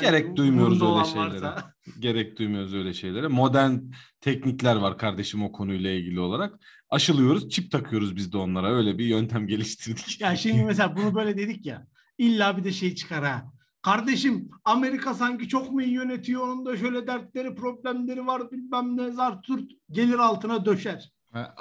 Gerek 0.00 0.36
duymuyoruz 0.36 0.82
öyle 0.82 1.04
şeylere. 1.04 1.54
Gerek 1.98 2.38
duymuyoruz 2.38 2.74
öyle 2.74 2.94
şeylere. 2.94 3.28
Modern 3.28 3.78
teknikler 4.20 4.76
var 4.76 4.98
kardeşim 4.98 5.42
o 5.42 5.52
konuyla 5.52 5.90
ilgili 5.90 6.20
olarak. 6.20 6.54
Aşılıyoruz, 6.90 7.48
çip 7.50 7.70
takıyoruz 7.70 8.16
biz 8.16 8.32
de 8.32 8.36
onlara. 8.36 8.72
Öyle 8.74 8.98
bir 8.98 9.04
yöntem 9.06 9.46
geliştirdik. 9.46 10.20
Ya 10.20 10.36
şimdi 10.36 10.64
mesela 10.66 10.96
bunu 10.96 11.14
böyle 11.14 11.36
dedik 11.36 11.66
ya. 11.66 11.86
İlla 12.18 12.56
bir 12.56 12.64
de 12.64 12.72
şey 12.72 12.94
çıkar 12.94 13.24
ha. 13.24 13.52
Kardeşim 13.84 14.50
Amerika 14.64 15.14
sanki 15.14 15.48
çok 15.48 15.72
mu 15.72 15.82
iyi 15.82 15.92
yönetiyor? 15.92 16.42
Onun 16.48 16.66
da 16.66 16.76
şöyle 16.76 17.06
dertleri, 17.06 17.54
problemleri 17.54 18.26
var 18.26 18.50
bilmem 18.52 18.96
ne 18.96 19.10
zar 19.10 19.42
turt 19.42 19.70
gelir 19.90 20.18
altına 20.18 20.64
döşer. 20.64 21.12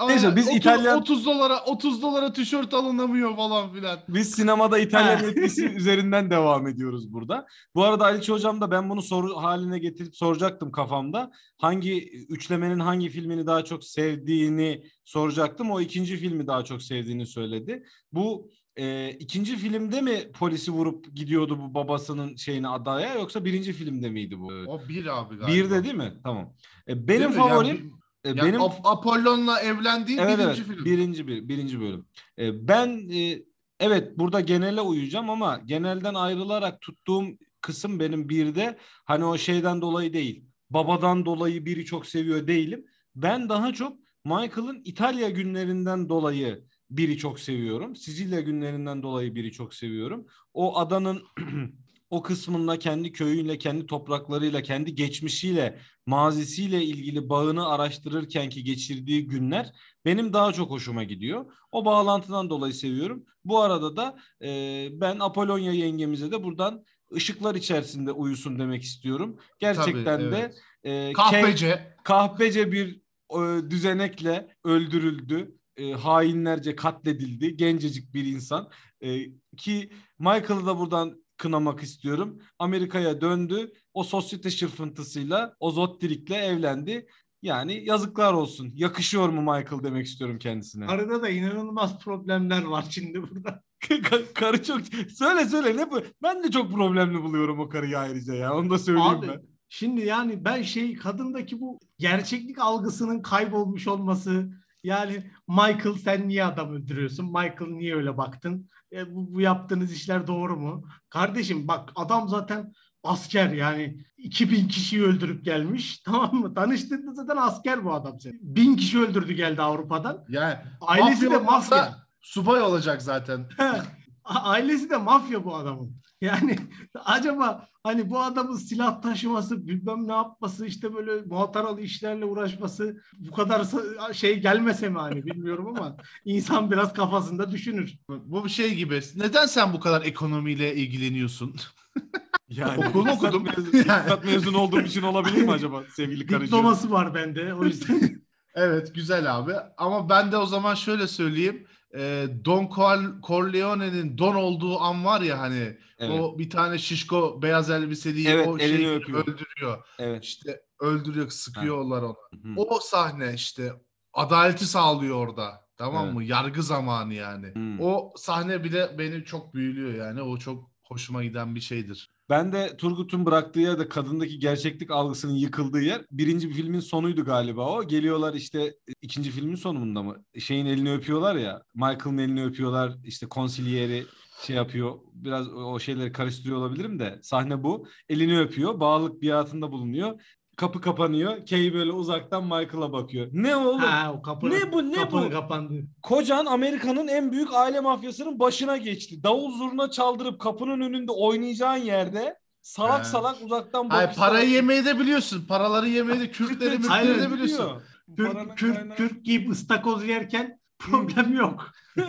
Neyse, 0.07 0.27
Aa, 0.27 0.35
biz 0.35 0.47
30 0.47 0.57
İtalyan- 0.57 0.97
30 0.99 1.25
dolara 1.25 1.63
30 1.65 2.01
dolara 2.01 2.33
tişört 2.33 2.73
alınamıyor 2.73 3.35
falan 3.35 3.73
filan. 3.73 3.99
Biz 4.07 4.31
sinemada 4.31 4.79
İtalyan 4.79 5.23
etkisi 5.23 5.65
üzerinden 5.75 6.29
devam 6.31 6.67
ediyoruz 6.67 7.13
burada. 7.13 7.45
Bu 7.75 7.83
arada 7.83 8.05
Ali 8.05 8.27
Hocam 8.27 8.61
da 8.61 8.71
ben 8.71 8.89
bunu 8.89 9.01
soru 9.01 9.35
haline 9.35 9.79
getirip 9.79 10.15
soracaktım 10.15 10.71
kafamda. 10.71 11.31
Hangi 11.57 12.09
üçlemenin 12.29 12.79
hangi 12.79 13.09
filmini 13.09 13.47
daha 13.47 13.63
çok 13.63 13.83
sevdiğini 13.83 14.83
soracaktım. 15.05 15.71
O 15.71 15.81
ikinci 15.81 16.17
filmi 16.17 16.47
daha 16.47 16.63
çok 16.63 16.81
sevdiğini 16.81 17.25
söyledi. 17.25 17.83
Bu 18.11 18.49
e, 18.77 19.09
ikinci 19.09 19.57
filmde 19.57 20.01
mi 20.01 20.31
polisi 20.33 20.71
vurup 20.71 21.15
gidiyordu 21.15 21.59
bu 21.59 21.73
babasının 21.73 22.35
şeyini 22.35 22.67
adaya 22.67 23.13
yoksa 23.13 23.45
birinci 23.45 23.73
filmde 23.73 24.09
miydi 24.09 24.39
bu? 24.39 24.47
O 24.67 24.81
bir 24.89 25.05
abi 25.05 25.35
galiba. 25.35 25.47
Bir 25.47 25.69
de 25.69 25.83
değil 25.83 25.95
mi? 25.95 26.13
Tamam. 26.23 26.53
E, 26.87 27.07
benim 27.07 27.21
Değil 27.21 27.31
favorim 27.31 27.67
Yani, 27.67 27.91
e, 28.23 28.29
yani 28.29 28.41
benim 28.41 28.61
Ap- 28.61 28.85
Apollon'la 28.85 29.59
evlendiği 29.59 30.19
Evet 30.19 30.39
birinci 30.39 30.61
evet 30.61 30.67
film. 30.67 30.85
birinci 30.85 31.27
bir 31.27 31.47
birinci 31.49 31.81
bölüm. 31.81 32.05
Ee, 32.39 32.67
ben 32.67 33.09
e, 33.09 33.43
evet 33.79 34.17
burada 34.17 34.39
genele 34.39 34.81
uyacağım 34.81 35.29
ama 35.29 35.61
genelden 35.65 36.13
ayrılarak 36.13 36.81
tuttuğum 36.81 37.25
kısım 37.61 37.99
benim 37.99 38.29
birde 38.29 38.77
hani 39.05 39.25
o 39.25 39.37
şeyden 39.37 39.81
dolayı 39.81 40.13
değil. 40.13 40.45
Babadan 40.69 41.25
dolayı 41.25 41.65
biri 41.65 41.85
çok 41.85 42.05
seviyor 42.05 42.47
değilim. 42.47 42.85
Ben 43.15 43.49
daha 43.49 43.73
çok 43.73 43.97
Michael'ın 44.25 44.81
İtalya 44.85 45.29
günlerinden 45.29 46.09
dolayı 46.09 46.63
biri 46.97 47.17
çok 47.17 47.39
seviyorum. 47.39 47.95
Sicilya 47.95 48.39
günlerinden 48.41 49.03
dolayı 49.03 49.35
biri 49.35 49.51
çok 49.51 49.73
seviyorum. 49.73 50.27
O 50.53 50.77
adanın 50.77 51.21
o 52.09 52.21
kısmında 52.21 52.79
kendi 52.79 53.11
köyüyle, 53.11 53.57
kendi 53.57 53.85
topraklarıyla, 53.85 54.61
kendi 54.61 54.95
geçmişiyle, 54.95 55.79
mazisiyle 56.05 56.83
ilgili 56.83 57.29
bağını 57.29 57.67
araştırırken 57.67 58.49
ki 58.49 58.63
geçirdiği 58.63 59.27
günler 59.27 59.71
benim 60.05 60.33
daha 60.33 60.53
çok 60.53 60.69
hoşuma 60.71 61.03
gidiyor. 61.03 61.45
O 61.71 61.85
bağlantıdan 61.85 62.49
dolayı 62.49 62.73
seviyorum. 62.73 63.25
Bu 63.45 63.59
arada 63.61 63.95
da 63.95 64.17
e, 64.41 64.89
ben 64.91 65.17
Apollonia 65.19 65.71
yengemize 65.73 66.31
de 66.31 66.43
buradan 66.43 66.83
ışıklar 67.15 67.55
içerisinde 67.55 68.11
uyusun 68.11 68.59
demek 68.59 68.83
istiyorum. 68.83 69.37
Gerçekten 69.59 70.03
Tabii, 70.19 70.31
de 70.31 70.37
evet. 70.37 70.61
e, 70.83 71.11
Kate- 71.13 71.41
Kahpece. 71.41 71.95
kahpece 72.03 72.71
bir 72.71 73.01
e, 73.31 73.69
düzenekle 73.71 74.47
öldürüldü. 74.63 75.55
E, 75.77 75.91
hainlerce 75.93 76.75
katledildi. 76.75 77.57
Gencecik 77.57 78.13
bir 78.13 78.25
insan. 78.25 78.69
E, 79.03 79.25
ki 79.57 79.89
Michael'ı 80.19 80.65
da 80.65 80.79
buradan 80.79 81.23
kınamak 81.37 81.83
istiyorum. 81.83 82.39
Amerika'ya 82.59 83.21
döndü. 83.21 83.71
O 83.93 84.03
sosyete 84.03 84.51
şırfıntısıyla, 84.51 85.55
o 85.59 85.71
zottirikle 85.71 86.35
evlendi. 86.35 87.07
Yani 87.41 87.85
yazıklar 87.85 88.33
olsun. 88.33 88.71
Yakışıyor 88.75 89.29
mu 89.29 89.41
Michael 89.41 89.83
demek 89.83 90.05
istiyorum 90.05 90.39
kendisine. 90.39 90.85
Arada 90.87 91.21
da 91.21 91.29
inanılmaz 91.29 91.99
problemler 91.99 92.63
var 92.63 92.85
şimdi 92.89 93.21
burada. 93.21 93.61
Ka- 93.83 94.33
Karı 94.33 94.63
çok... 94.63 94.81
Söyle 95.17 95.45
söyle 95.45 95.77
ne 95.77 95.91
bu? 95.91 96.01
Ben 96.23 96.43
de 96.43 96.51
çok 96.51 96.71
problemli 96.71 97.21
buluyorum 97.23 97.59
o 97.59 97.69
karıyı 97.69 97.99
ayrıca 97.99 98.33
ya. 98.33 98.55
Onu 98.55 98.69
da 98.69 98.79
söyleyeyim 98.79 99.09
Abi 99.09 99.27
ben. 99.27 99.41
şimdi 99.69 100.01
yani 100.05 100.45
ben 100.45 100.61
şey 100.61 100.95
kadındaki 100.95 101.59
bu 101.61 101.79
gerçeklik 101.99 102.59
algısının 102.59 103.21
kaybolmuş 103.21 103.87
olması 103.87 104.49
yani 104.83 105.31
Michael 105.47 105.95
sen 106.03 106.27
niye 106.27 106.45
adam 106.45 106.73
öldürüyorsun? 106.73 107.25
Michael 107.25 107.69
niye 107.71 107.95
öyle 107.95 108.17
baktın? 108.17 108.69
E, 108.93 109.15
bu, 109.15 109.33
bu 109.33 109.41
yaptığınız 109.41 109.93
işler 109.93 110.27
doğru 110.27 110.57
mu? 110.57 110.83
Kardeşim 111.09 111.67
bak 111.67 111.91
adam 111.95 112.29
zaten 112.29 112.73
asker 113.03 113.49
yani 113.49 114.05
2000 114.17 114.67
kişiyi 114.67 115.03
öldürüp 115.03 115.45
gelmiş 115.45 115.97
tamam 116.05 116.35
mı? 116.35 116.53
Tanıştığında 116.53 117.13
zaten 117.13 117.37
asker 117.37 117.85
bu 117.85 117.93
adam 117.93 118.19
senin. 118.19 118.39
1000 118.41 118.75
kişi 118.75 118.99
öldürdü 118.99 119.33
geldi 119.33 119.61
Avrupa'dan. 119.61 120.25
Yani 120.29 120.55
Ailesi 120.81 121.21
de 121.21 121.25
mafya 121.25 121.39
olmazsa 121.39 121.75
mafya. 121.75 121.97
subay 122.21 122.61
olacak 122.61 123.01
zaten. 123.01 123.49
Ailesi 124.23 124.89
de 124.89 124.97
mafya 124.97 125.43
bu 125.45 125.55
adamın. 125.55 125.95
Yani 126.23 126.55
acaba 127.05 127.67
hani 127.83 128.09
bu 128.09 128.19
adamın 128.19 128.55
silah 128.57 129.01
taşıması, 129.01 129.67
bilmem 129.67 130.07
ne 130.07 130.13
yapması, 130.13 130.65
işte 130.65 130.93
böyle 130.93 131.21
muhataralı 131.25 131.81
işlerle 131.81 132.25
uğraşması 132.25 133.01
bu 133.19 133.31
kadar 133.31 133.65
şey 134.13 134.39
gelmese 134.39 134.89
mi 134.89 134.97
hani 134.99 135.25
bilmiyorum 135.25 135.67
ama 135.67 135.97
insan 136.25 136.71
biraz 136.71 136.93
kafasında 136.93 137.51
düşünür. 137.51 137.93
Bu 138.09 138.45
bir 138.45 138.49
şey 138.49 138.75
gibi. 138.75 139.01
Neden 139.15 139.45
sen 139.45 139.73
bu 139.73 139.79
kadar 139.79 140.01
ekonomiyle 140.01 140.75
ilgileniyorsun? 140.75 141.55
Yani 142.49 142.85
iktisat 142.85 143.17
okudum. 143.17 143.43
mezun- 143.45 143.67
iktisat 143.67 144.25
mezun 144.25 144.53
olduğum 144.53 144.81
için 144.81 145.01
olabilir 145.01 145.41
mi 145.41 145.51
acaba 145.51 145.83
sevgili 145.95 146.25
karıcığım? 146.25 146.47
Diploması 146.47 146.91
var 146.91 147.13
bende 147.15 147.53
o 147.53 147.65
yüzden. 147.65 148.21
Evet 148.55 148.95
güzel 148.95 149.35
abi. 149.37 149.53
Ama 149.77 150.09
ben 150.09 150.31
de 150.31 150.37
o 150.37 150.45
zaman 150.45 150.75
şöyle 150.75 151.07
söyleyeyim. 151.07 151.67
Ee, 151.97 152.27
Don 152.45 152.65
Cor- 152.67 153.21
Corleone'nin 153.27 154.17
Don 154.17 154.35
olduğu 154.35 154.79
an 154.79 155.05
var 155.05 155.21
ya 155.21 155.39
hani 155.39 155.77
Evet. 155.99 156.19
o 156.21 156.39
bir 156.39 156.49
tane 156.49 156.77
şişko 156.77 157.41
beyaz 157.41 157.69
elbiseli 157.69 158.27
Evet, 158.27 158.47
o 158.47 158.59
şey 158.59 158.87
öpüyor. 158.95 159.19
öldürüyor. 159.27 159.83
Evet. 159.99 160.23
İşte 160.23 160.61
öldürüyor, 160.79 161.29
sıkıyorlar 161.29 162.01
onu. 162.01 162.15
Hı. 162.43 162.53
O 162.57 162.79
sahne 162.79 163.33
işte 163.33 163.73
adaleti 164.13 164.65
sağlıyor 164.65 165.17
orada. 165.27 165.63
Tamam 165.77 166.05
Evet. 166.05 166.13
mı? 166.15 166.23
Yargı 166.23 166.63
zamanı 166.63 167.13
yani. 167.13 167.53
Hmm. 167.53 167.81
O 167.81 168.13
sahne 168.15 168.63
bile 168.63 168.95
beni 168.97 169.25
çok 169.25 169.53
büyülüyor 169.53 169.93
yani. 170.05 170.21
O 170.21 170.37
çok 170.37 170.71
hoşuma 170.83 171.23
giden 171.23 171.55
bir 171.55 171.59
şeydir. 171.61 172.12
Ben 172.29 172.53
de 172.53 172.77
Turgut'un 172.77 173.25
bıraktığı 173.25 173.59
yerde 173.59 173.87
kadındaki 173.89 174.39
gerçeklik 174.39 174.91
algısının 174.91 175.33
yıkıldığı 175.33 175.81
yer 175.81 176.01
birinci 176.11 176.49
bir 176.49 176.53
filmin 176.53 176.79
sonuydu 176.79 177.25
galiba 177.25 177.69
o. 177.77 177.87
Geliyorlar 177.87 178.33
işte 178.33 178.75
ikinci 179.01 179.31
filmin 179.31 179.55
sonunda 179.55 180.03
mı? 180.03 180.23
Şeyin 180.39 180.65
elini 180.65 180.93
öpüyorlar 180.93 181.35
ya. 181.35 181.63
Michael'ın 181.75 182.17
elini 182.17 182.45
öpüyorlar. 182.45 182.93
işte 183.03 183.27
konsiliyeri 183.27 184.05
şey 184.41 184.55
yapıyor. 184.55 184.99
Biraz 185.13 185.53
o 185.53 185.79
şeyleri 185.79 186.11
karıştırıyor 186.11 186.57
olabilirim 186.57 186.99
de 186.99 187.19
sahne 187.21 187.63
bu. 187.63 187.87
Elini 188.09 188.39
öpüyor. 188.39 188.79
Bağlılık 188.79 189.21
biatında 189.21 189.71
bulunuyor. 189.71 190.21
Kapı 190.57 190.81
kapanıyor. 190.81 191.45
Kay 191.49 191.73
böyle 191.73 191.91
uzaktan 191.91 192.43
Michael'a 192.43 192.93
bakıyor. 192.93 193.27
Ne 193.33 193.55
oğlum? 193.55 193.79
Ha, 193.79 194.13
o 194.17 194.21
kapı, 194.21 194.49
Ne 194.49 194.71
bu, 194.71 194.91
ne 194.91 194.95
kapı 194.95 195.17
bu? 195.17 195.29
kapandı. 195.31 195.73
Kocan 196.03 196.45
Amerika'nın 196.45 197.07
en 197.07 197.31
büyük 197.31 197.53
aile 197.53 197.79
mafyasının 197.79 198.39
başına 198.39 198.77
geçti. 198.77 199.23
Davul 199.23 199.51
zurna 199.57 199.91
çaldırıp 199.91 200.39
kapının 200.41 200.81
önünde 200.81 201.11
oynayacağın 201.11 201.77
yerde 201.77 202.37
salak 202.61 202.99
He. 202.99 203.03
salak 203.09 203.35
uzaktan 203.41 203.89
Hayır 203.89 204.07
bakışlar- 204.09 204.29
parayı 204.29 204.49
yemeyi 204.49 204.85
de 204.85 204.99
biliyorsun. 204.99 205.45
Paraları 205.47 205.89
yemeyi 205.89 206.19
de 206.19 206.31
Kürtleri 206.31 206.77
mürtleri 206.77 207.21
de 207.21 207.31
biliyorsun. 207.33 207.71
Kürk, 208.17 208.57
kürk, 208.57 208.75
kaynağı- 208.75 208.95
kürk 208.97 209.25
giyip 209.25 209.51
ıstakoz 209.51 210.07
yerken 210.07 210.59
problem 210.83 211.33
yok. 211.33 211.71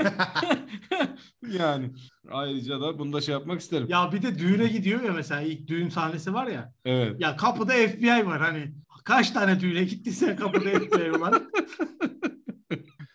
yani 1.49 1.91
ayrıca 2.31 2.81
da 2.81 2.99
bunu 2.99 3.13
da 3.13 3.21
şey 3.21 3.33
yapmak 3.33 3.61
isterim. 3.61 3.87
Ya 3.91 4.13
bir 4.13 4.23
de 4.23 4.39
düğüne 4.39 4.67
gidiyor 4.67 5.03
ya 5.03 5.13
mesela 5.13 5.41
ilk 5.41 5.67
düğün 5.69 5.89
sahnesi 5.89 6.35
var 6.35 6.47
ya. 6.47 6.73
Evet. 6.85 7.21
Ya 7.21 7.37
kapıda 7.37 7.73
FBI 7.73 8.27
var 8.27 8.41
hani. 8.41 8.73
Kaç 9.05 9.31
tane 9.31 9.61
düğüne 9.61 9.85
gittiysen 9.85 10.37
kapıda 10.37 10.71
FBI 10.71 11.21
var. 11.21 11.43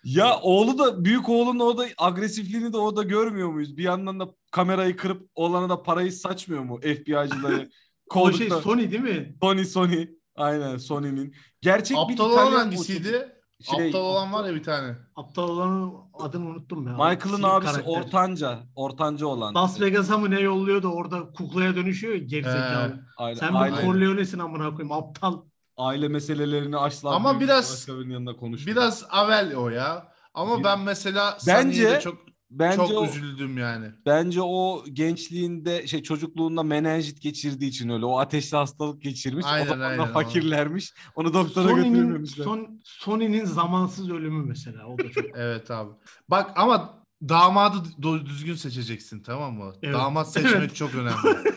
Ya 0.04 0.40
oğlu 0.40 0.78
da 0.78 1.06
büyük 1.06 1.30
oğlun 1.30 1.60
o 1.60 1.78
da 1.78 1.86
agresifliğini 1.98 2.74
de 2.74 2.78
o 2.78 2.96
da 2.96 3.04
görmüyor 3.04 3.50
muyuz? 3.50 3.78
Bir 3.78 3.84
yandan 3.84 4.20
da 4.20 4.30
kamerayı 4.52 4.98
kırıp 4.98 5.30
oğlana 5.36 5.70
da 5.70 5.84
parayı 5.84 6.12
saçmıyor 6.12 6.64
mu 6.64 6.80
FBI'cıları? 6.82 7.70
o 8.16 8.32
şey 8.32 8.50
Sony 8.50 8.92
değil 8.92 9.04
mi? 9.04 9.36
Sony 9.42 9.66
Sony. 9.66 10.08
Aynen 10.36 10.78
Sony'nin. 10.78 11.36
Gerçek 11.62 11.98
bir 11.98 12.02
Aptal 12.02 12.14
İtalyan 12.14 12.48
olan 12.48 12.60
hangisiydi? 12.60 13.39
Şey, 13.64 13.86
Aptal 13.88 14.00
olan 14.00 14.34
var 14.34 14.46
ya 14.46 14.56
bir 14.56 14.64
tane. 14.64 14.96
Aptal 15.16 15.50
olanın 15.50 15.94
adını 16.20 16.46
unuttum 16.50 16.88
ya. 16.88 16.92
Michael'ın 16.94 17.44
abisi 17.44 17.72
karakter. 17.72 17.92
ortanca. 18.02 18.60
Ortanca 18.76 19.26
olan. 19.28 19.56
Las 19.56 19.82
Vegas'a 19.82 20.18
mı 20.18 20.32
ne 20.32 20.40
yolluyor 20.40 20.84
da 20.84 20.88
orada 20.94 21.32
kuklaya 21.34 21.76
dönüşüyor 21.76 22.14
ya 22.14 22.20
gerizekalı. 22.20 22.88
He. 22.94 23.00
Aynen. 23.18 23.40
Sen 23.40 23.54
aile, 23.54 23.78
bir 23.78 23.82
Corleone'sin 23.82 24.40
amına 24.40 24.70
koyayım 24.70 24.92
aptal. 24.92 25.38
aile 25.78 26.08
meselelerini 26.08 26.78
asla 26.78 27.16
Ama 27.16 27.40
biraz- 27.40 27.72
başka 27.74 28.00
birinin 28.00 28.14
yanında 28.14 28.36
konuşmuyor. 28.36 28.78
Biraz 28.78 29.06
avel 29.10 29.56
o 29.56 29.70
ya. 29.70 30.08
Ama 30.34 30.60
Bir- 30.60 30.64
ben 30.64 30.80
mesela 30.80 31.38
Bence- 31.48 32.00
çok 32.04 32.18
bence 32.52 32.78
çok 32.78 32.92
o, 32.92 33.06
üzüldüm 33.06 33.58
yani. 33.58 33.92
bence 34.06 34.42
o 34.42 34.84
gençliğinde 34.94 35.88
şey 35.88 36.04
çocukluğunda 36.04 36.64
menenjit 36.64 37.22
geçirdiği 37.22 37.68
için 37.68 37.90
öyle. 37.90 38.06
O 38.06 38.20
ateşli 38.20 38.58
hastalık 38.58 39.02
geçirmiş. 39.02 39.46
Aynen, 39.50 39.66
o 39.66 39.70
zaman 39.70 39.98
da 39.98 40.06
fakirlermiş. 40.06 40.94
Onu 41.16 41.34
doktora 41.34 41.70
Sony'nin 41.70 41.94
götürememişler. 41.94 42.44
son, 42.44 42.82
Sony'nin 42.84 43.46
zamansız 43.46 44.10
ölümü 44.12 44.46
mesela 44.48 44.88
o 44.88 44.98
da 44.98 45.12
çok. 45.12 45.26
Evet 45.36 45.72
abi. 45.72 45.92
Bak 46.30 46.52
ama 46.56 47.04
damadı 47.30 47.78
düzgün 48.26 48.56
seçeceksin 48.56 49.24
tamam 49.24 49.54
mı? 49.54 49.74
Evet. 49.84 49.96
Damat 49.96 50.32
seçmek 50.32 50.56
Evet. 50.56 50.76
çok 50.76 50.96
önemli. 50.96 51.16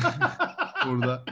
Burada. 0.86 1.24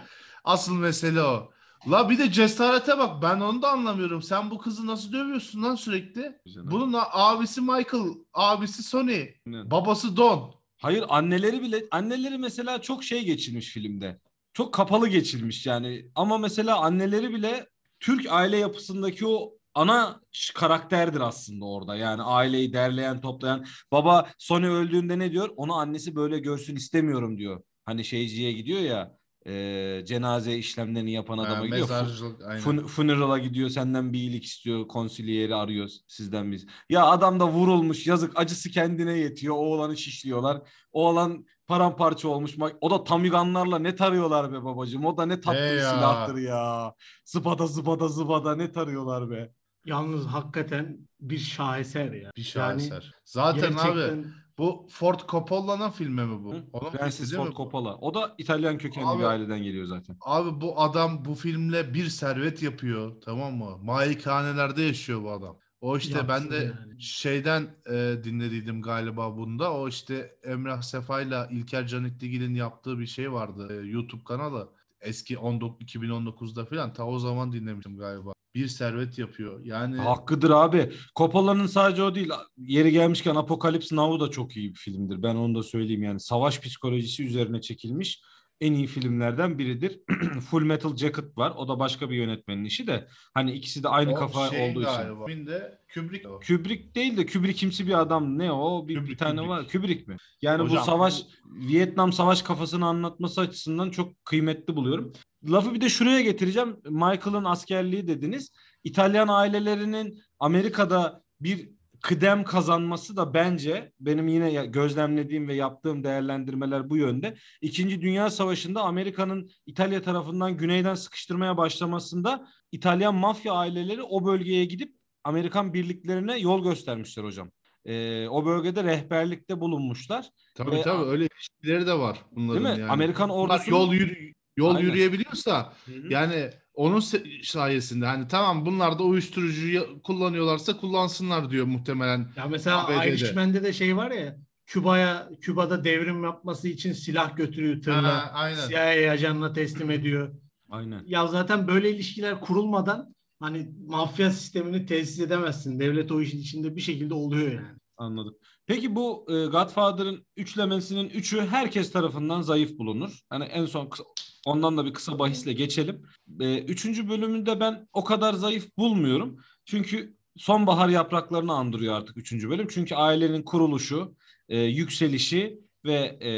Asıl 0.45 0.75
mesele 0.75 1.23
o. 1.23 1.51
La 1.91 2.11
bir 2.11 2.19
de 2.19 2.33
cesarete 2.33 2.99
bak 2.99 3.23
ben 3.23 3.41
onu 3.41 3.63
da 3.63 3.71
anlamıyorum. 3.71 4.23
Sen 4.23 4.51
bu 4.51 4.59
kızı 4.59 4.87
nasıl 4.87 5.13
dövüyorsun 5.13 5.63
lan 5.63 5.75
sürekli? 5.75 6.39
Bunun 6.57 6.93
a- 6.93 7.09
abisi 7.13 7.61
Michael, 7.61 8.09
abisi 8.35 8.83
Sony, 8.83 9.29
Aynen. 9.47 9.71
babası 9.71 10.17
Don. 10.17 10.55
Hayır 10.79 11.05
anneleri 11.09 11.63
bile 11.63 11.85
anneleri 11.91 12.39
mesela 12.39 12.83
çok 12.83 13.05
şey 13.05 13.25
geçirmiş 13.25 13.69
filmde. 13.69 14.21
Çok 14.53 14.75
kapalı 14.75 15.09
geçirmiş 15.09 15.67
yani. 15.67 16.07
Ama 16.15 16.39
mesela 16.39 16.79
anneleri 16.79 17.35
bile 17.35 17.67
Türk 18.01 18.27
aile 18.33 18.57
yapısındaki 18.57 19.27
o 19.27 19.53
ana 19.75 20.21
ş- 20.33 20.55
karakterdir 20.55 21.21
aslında 21.21 21.65
orada. 21.65 21.97
Yani 21.97 22.23
aileyi 22.23 22.73
derleyen, 22.73 23.21
toplayan. 23.21 23.67
Baba 23.93 24.31
Sony 24.39 24.67
öldüğünde 24.67 25.19
ne 25.19 25.33
diyor? 25.33 25.51
Onu 25.57 25.75
annesi 25.75 26.17
böyle 26.17 26.39
görsün 26.39 26.77
istemiyorum 26.77 27.39
diyor. 27.39 27.63
Hani 27.85 28.05
şeyciye 28.05 28.53
gidiyor 28.53 28.81
ya 28.81 29.18
e, 29.47 30.03
cenaze 30.07 30.57
işlemlerini 30.57 31.13
yapan 31.13 31.39
adama 31.39 31.59
Ha, 31.59 31.67
gidiyor. 31.67 31.89
Fu- 31.89 31.93
mezarcılık 31.93 32.43
aynen. 32.47 32.63
Fun- 32.63 32.87
funeral'a 32.87 33.39
gidiyor 33.39 33.69
senden 33.69 34.13
bir 34.13 34.19
iyilik 34.19 34.45
istiyor. 34.45 34.89
Konsiliyeri 34.89 35.55
arıyor 35.55 35.89
sizden 36.09 36.53
biz. 36.53 36.67
Ya 36.91 37.07
adam 37.07 37.41
da 37.41 37.49
vurulmuş 37.49 38.07
yazık 38.07 38.33
acısı 38.39 38.71
kendine 38.71 39.13
yetiyor. 39.19 39.55
Oğlanı 39.57 39.97
şişliyorlar. 39.97 40.63
Oğlan 40.93 41.47
paramparça 41.67 42.29
olmuş. 42.29 42.57
O 42.81 42.91
da 42.91 43.05
tamiganlarla 43.05 43.79
ne 43.79 43.95
tarıyorlar 43.97 44.53
be 44.53 44.65
babacığım. 44.65 45.05
O 45.07 45.17
da 45.17 45.27
ne 45.27 45.41
tatlı 45.41 45.59
He 45.61 45.73
bir 45.73 45.79
ya. 45.79 45.91
silahtır 45.95 46.37
ya. 46.37 46.95
Zıbada 47.25 47.67
zıbada 47.67 48.09
zıbada 48.09 48.57
ne 48.57 48.73
tarıyorlar 48.73 49.31
be. 49.31 49.51
Yalnız 49.85 50.27
hakikaten 50.27 50.99
bir 51.21 51.39
şaheser 51.39 52.13
ya. 52.13 52.31
Bir 52.37 52.43
şaheser. 52.43 53.15
Zaten 53.25 53.73
abi 53.73 53.75
gerçekten 53.75 54.25
bu 54.59 54.87
Ford 54.91 55.21
Coppola'nın 55.29 55.91
filmi 55.91 56.23
mi 56.25 56.45
bu? 56.45 56.53
Hı? 56.55 56.65
Onun 56.73 56.91
Francis 56.91 57.37
Ford 57.37 57.49
bu? 57.49 57.55
Coppola. 57.55 57.97
O 57.97 58.15
da 58.15 58.35
İtalyan 58.39 58.79
kökenli 58.79 59.07
Abi- 59.07 59.19
bir 59.19 59.25
aileden 59.25 59.63
geliyor 59.63 59.87
zaten. 59.87 60.17
Abi 60.21 60.61
bu 60.61 60.81
adam 60.81 61.25
bu 61.25 61.35
filmle 61.35 61.95
bir 61.95 62.09
servet 62.09 62.63
yapıyor 62.63 63.21
tamam 63.25 63.55
mı? 63.57 63.79
Malikanelerde 63.83 64.83
yaşıyor 64.83 65.23
bu 65.23 65.31
adam. 65.31 65.59
O 65.81 65.97
işte 65.97 66.29
ben 66.29 66.35
Yapsın 66.35 66.51
de 66.51 66.57
yani. 66.57 67.03
şeyden 67.03 67.67
e, 67.91 68.15
dinlediydim 68.25 68.83
galiba 68.83 69.37
bunda. 69.37 69.73
O 69.75 69.89
işte 69.89 70.39
Emrah 70.45 70.83
Sefa'yla 70.83 71.47
İlker 71.51 71.87
Canikligil'in 71.87 72.55
yaptığı 72.55 72.99
bir 72.99 73.07
şey 73.07 73.33
vardı. 73.33 73.83
e, 73.85 73.87
YouTube 73.87 74.25
kanalı. 74.25 74.69
Eski 75.01 75.39
19, 75.39 75.87
2019'da 75.87 76.65
falan 76.65 76.93
ta 76.93 77.07
o 77.07 77.19
zaman 77.19 77.53
dinlemiştim 77.53 77.97
galiba. 77.97 78.33
Bir 78.55 78.69
servet 78.69 79.19
yapıyor. 79.19 79.61
Yani 79.65 79.97
Hakkıdır 79.97 80.51
abi. 80.51 80.93
Coppola'nın 81.17 81.67
sadece 81.67 82.03
o 82.03 82.15
değil. 82.15 82.31
Yeri 82.57 82.93
gelmişken 82.93 83.35
Apocalypse 83.35 83.97
Now 83.97 84.27
da 84.27 84.31
çok 84.31 84.57
iyi 84.57 84.71
bir 84.71 84.79
filmdir. 84.79 85.23
Ben 85.23 85.35
onu 85.35 85.55
da 85.55 85.63
söyleyeyim 85.63 86.03
yani. 86.03 86.21
Savaş 86.21 86.61
psikolojisi 86.61 87.25
üzerine 87.25 87.61
çekilmiş 87.61 88.23
en 88.61 88.73
iyi 88.73 88.87
filmlerden 88.87 89.59
biridir. 89.59 90.01
Full 90.51 90.63
Metal 90.63 90.97
Jacket 90.97 91.39
var. 91.39 91.53
O 91.57 91.69
da 91.69 91.79
başka 91.79 92.11
bir 92.11 92.17
yönetmenin 92.17 92.65
işi 92.65 92.87
de. 92.87 93.09
Hani 93.35 93.53
ikisi 93.53 93.83
de 93.83 93.89
aynı 93.89 94.13
o 94.13 94.15
kafa 94.15 94.49
şey 94.49 94.71
olduğu 94.71 94.83
için. 94.83 94.93
galiba. 94.93 95.27
Filmde 95.27 95.79
Kubrick 95.95 96.29
o. 96.29 96.41
Kubrick 96.41 96.95
değil 96.95 97.17
de 97.17 97.27
Kubrickimsi 97.27 97.87
bir 97.87 98.01
adam. 98.01 98.39
Ne 98.39 98.53
o? 98.53 98.89
Bir, 98.89 98.95
bir 98.95 99.01
Kubrick, 99.01 99.19
tane 99.19 99.41
Kubrick. 99.41 99.51
var. 99.51 99.69
Kubrick 99.69 100.09
mi? 100.13 100.17
Yani 100.43 100.61
bu 100.61 100.65
Hocam, 100.65 100.85
savaş 100.85 101.23
Vietnam 101.45 102.13
savaş 102.13 102.43
kafasını 102.43 102.87
anlatması 102.87 103.41
açısından 103.41 103.91
çok 103.91 104.25
kıymetli 104.25 104.77
buluyorum. 104.77 105.13
Lafı 105.51 105.75
bir 105.75 105.81
de 105.81 105.89
şuraya 105.89 106.21
getireceğim. 106.21 106.77
Michael'ın 106.85 107.45
askerliği 107.45 108.09
dediniz. 108.09 108.53
İtalyan 108.85 109.29
ailelerinin 109.29 110.19
Amerika'da 110.39 111.23
bir 111.41 111.71
kıdem 112.03 112.45
kazanması 112.45 113.17
da 113.17 113.35
bence 113.35 113.93
benim 114.01 114.29
yine 114.29 114.67
gözlemlediğim 114.67 115.49
ve 115.49 115.55
yaptığım 115.55 116.05
değerlendirmeler 116.05 116.91
bu 116.91 116.97
yönde. 116.97 117.37
İkinci 117.61 118.01
Dünya 118.03 118.31
Savaşı'nda 118.31 118.83
Amerika'nın 118.83 119.51
İtalya 119.67 120.03
tarafından 120.03 120.57
güneyden 120.57 120.95
sıkıştırmaya 120.95 121.57
başlamasında 121.57 122.49
İtalyan 122.73 123.15
mafya 123.15 123.53
aileleri 123.53 124.03
o 124.03 124.27
bölgeye 124.27 124.65
gidip 124.65 124.95
Amerikan 125.25 125.75
birliklerine 125.75 126.39
yol 126.39 126.63
göstermişler 126.65 127.25
hocam. 127.25 127.51
Ee, 127.85 128.29
o 128.29 128.47
bölgede 128.47 128.85
rehberlikte 128.85 129.61
bulunmuşlar. 129.61 130.27
Tabii 130.55 130.71
Ve- 130.71 130.83
tabii 130.83 131.05
öyle 131.05 131.25
ilişkileri 131.27 131.87
de 131.87 131.99
var 131.99 132.19
bunların 132.33 132.65
Değil 132.65 132.77
mi? 132.77 132.81
yani. 132.81 132.93
Amerikan 132.93 133.31
ordusu 133.31 133.71
yol 133.71 133.93
yürü 133.93 134.33
yol 134.57 134.75
Aynen. 134.75 134.89
yürüyebiliyorsa 134.89 135.73
yani 136.11 136.51
onun 136.79 137.01
sayesinde 137.43 138.07
hani 138.07 138.29
tamam 138.29 138.67
bunlar 138.67 138.99
da 138.99 139.03
uyuşturucuyu 139.03 140.03
kullanıyorlarsa 140.03 140.77
kullansınlar 140.77 141.51
diyor 141.51 141.67
muhtemelen. 141.67 142.29
Ya 142.37 142.47
mesela 142.47 142.87
ABD'de. 142.87 143.09
Irishman'de 143.09 143.63
de 143.63 143.73
şey 143.73 143.97
var 143.97 144.11
ya 144.11 144.37
Küba'ya 144.67 145.29
Küba'da 145.41 145.85
devrim 145.85 146.25
yapması 146.25 146.69
için 146.69 146.93
silah 146.93 147.37
götürüyor 147.37 147.75
Ha, 147.75 147.81
tırla. 147.81 148.31
aynen. 148.33 148.69
CIA 148.69 149.11
ajanına 149.13 149.53
teslim 149.53 149.91
ediyor. 149.91 150.35
Aynen. 150.71 151.03
Ya 151.07 151.27
zaten 151.27 151.69
böyle 151.69 151.91
ilişkiler 151.95 152.41
kurulmadan 152.41 153.15
hani 153.41 153.71
mafya 153.87 154.31
sistemini 154.31 154.87
tesis 154.87 155.21
edemezsin. 155.21 155.81
Devlet 155.81 156.13
o 156.13 156.21
işin 156.21 156.39
içinde 156.39 156.77
bir 156.77 156.81
şekilde 156.81 157.15
oluyor 157.15 157.53
yani. 157.53 157.67
Anladım. 157.99 158.39
Peki 158.67 158.95
bu 158.95 159.27
e, 159.29 159.47
Godfather'ın 159.47 160.27
üçlemesinin 160.37 161.09
üçü 161.11 161.41
herkes 161.41 161.93
tarafından 161.93 162.41
zayıf 162.43 162.79
bulunur. 162.79 163.21
Hani 163.31 163.45
en 163.45 163.67
son 163.67 163.87
kısa- 163.87 164.05
ondan 164.47 164.77
da 164.77 164.85
bir 164.85 164.93
kısa 164.93 165.19
bahisle 165.19 165.53
geçelim. 165.53 166.03
E, 166.41 166.59
üçüncü 166.59 167.09
bölümünde 167.09 167.61
ben 167.61 167.89
o 167.93 168.05
kadar 168.05 168.33
zayıf 168.35 168.77
bulmuyorum. 168.79 169.37
Çünkü 169.65 170.17
sonbahar 170.37 170.89
yapraklarını 170.89 171.53
andırıyor 171.53 171.95
artık 171.95 172.17
üçüncü 172.17 172.51
bölüm. 172.51 172.67
Çünkü 172.71 172.95
ailenin 172.95 173.43
kuruluşu, 173.43 174.15
e, 174.49 174.59
yükselişi 174.61 175.61
ve 175.85 175.95
e, 176.23 176.31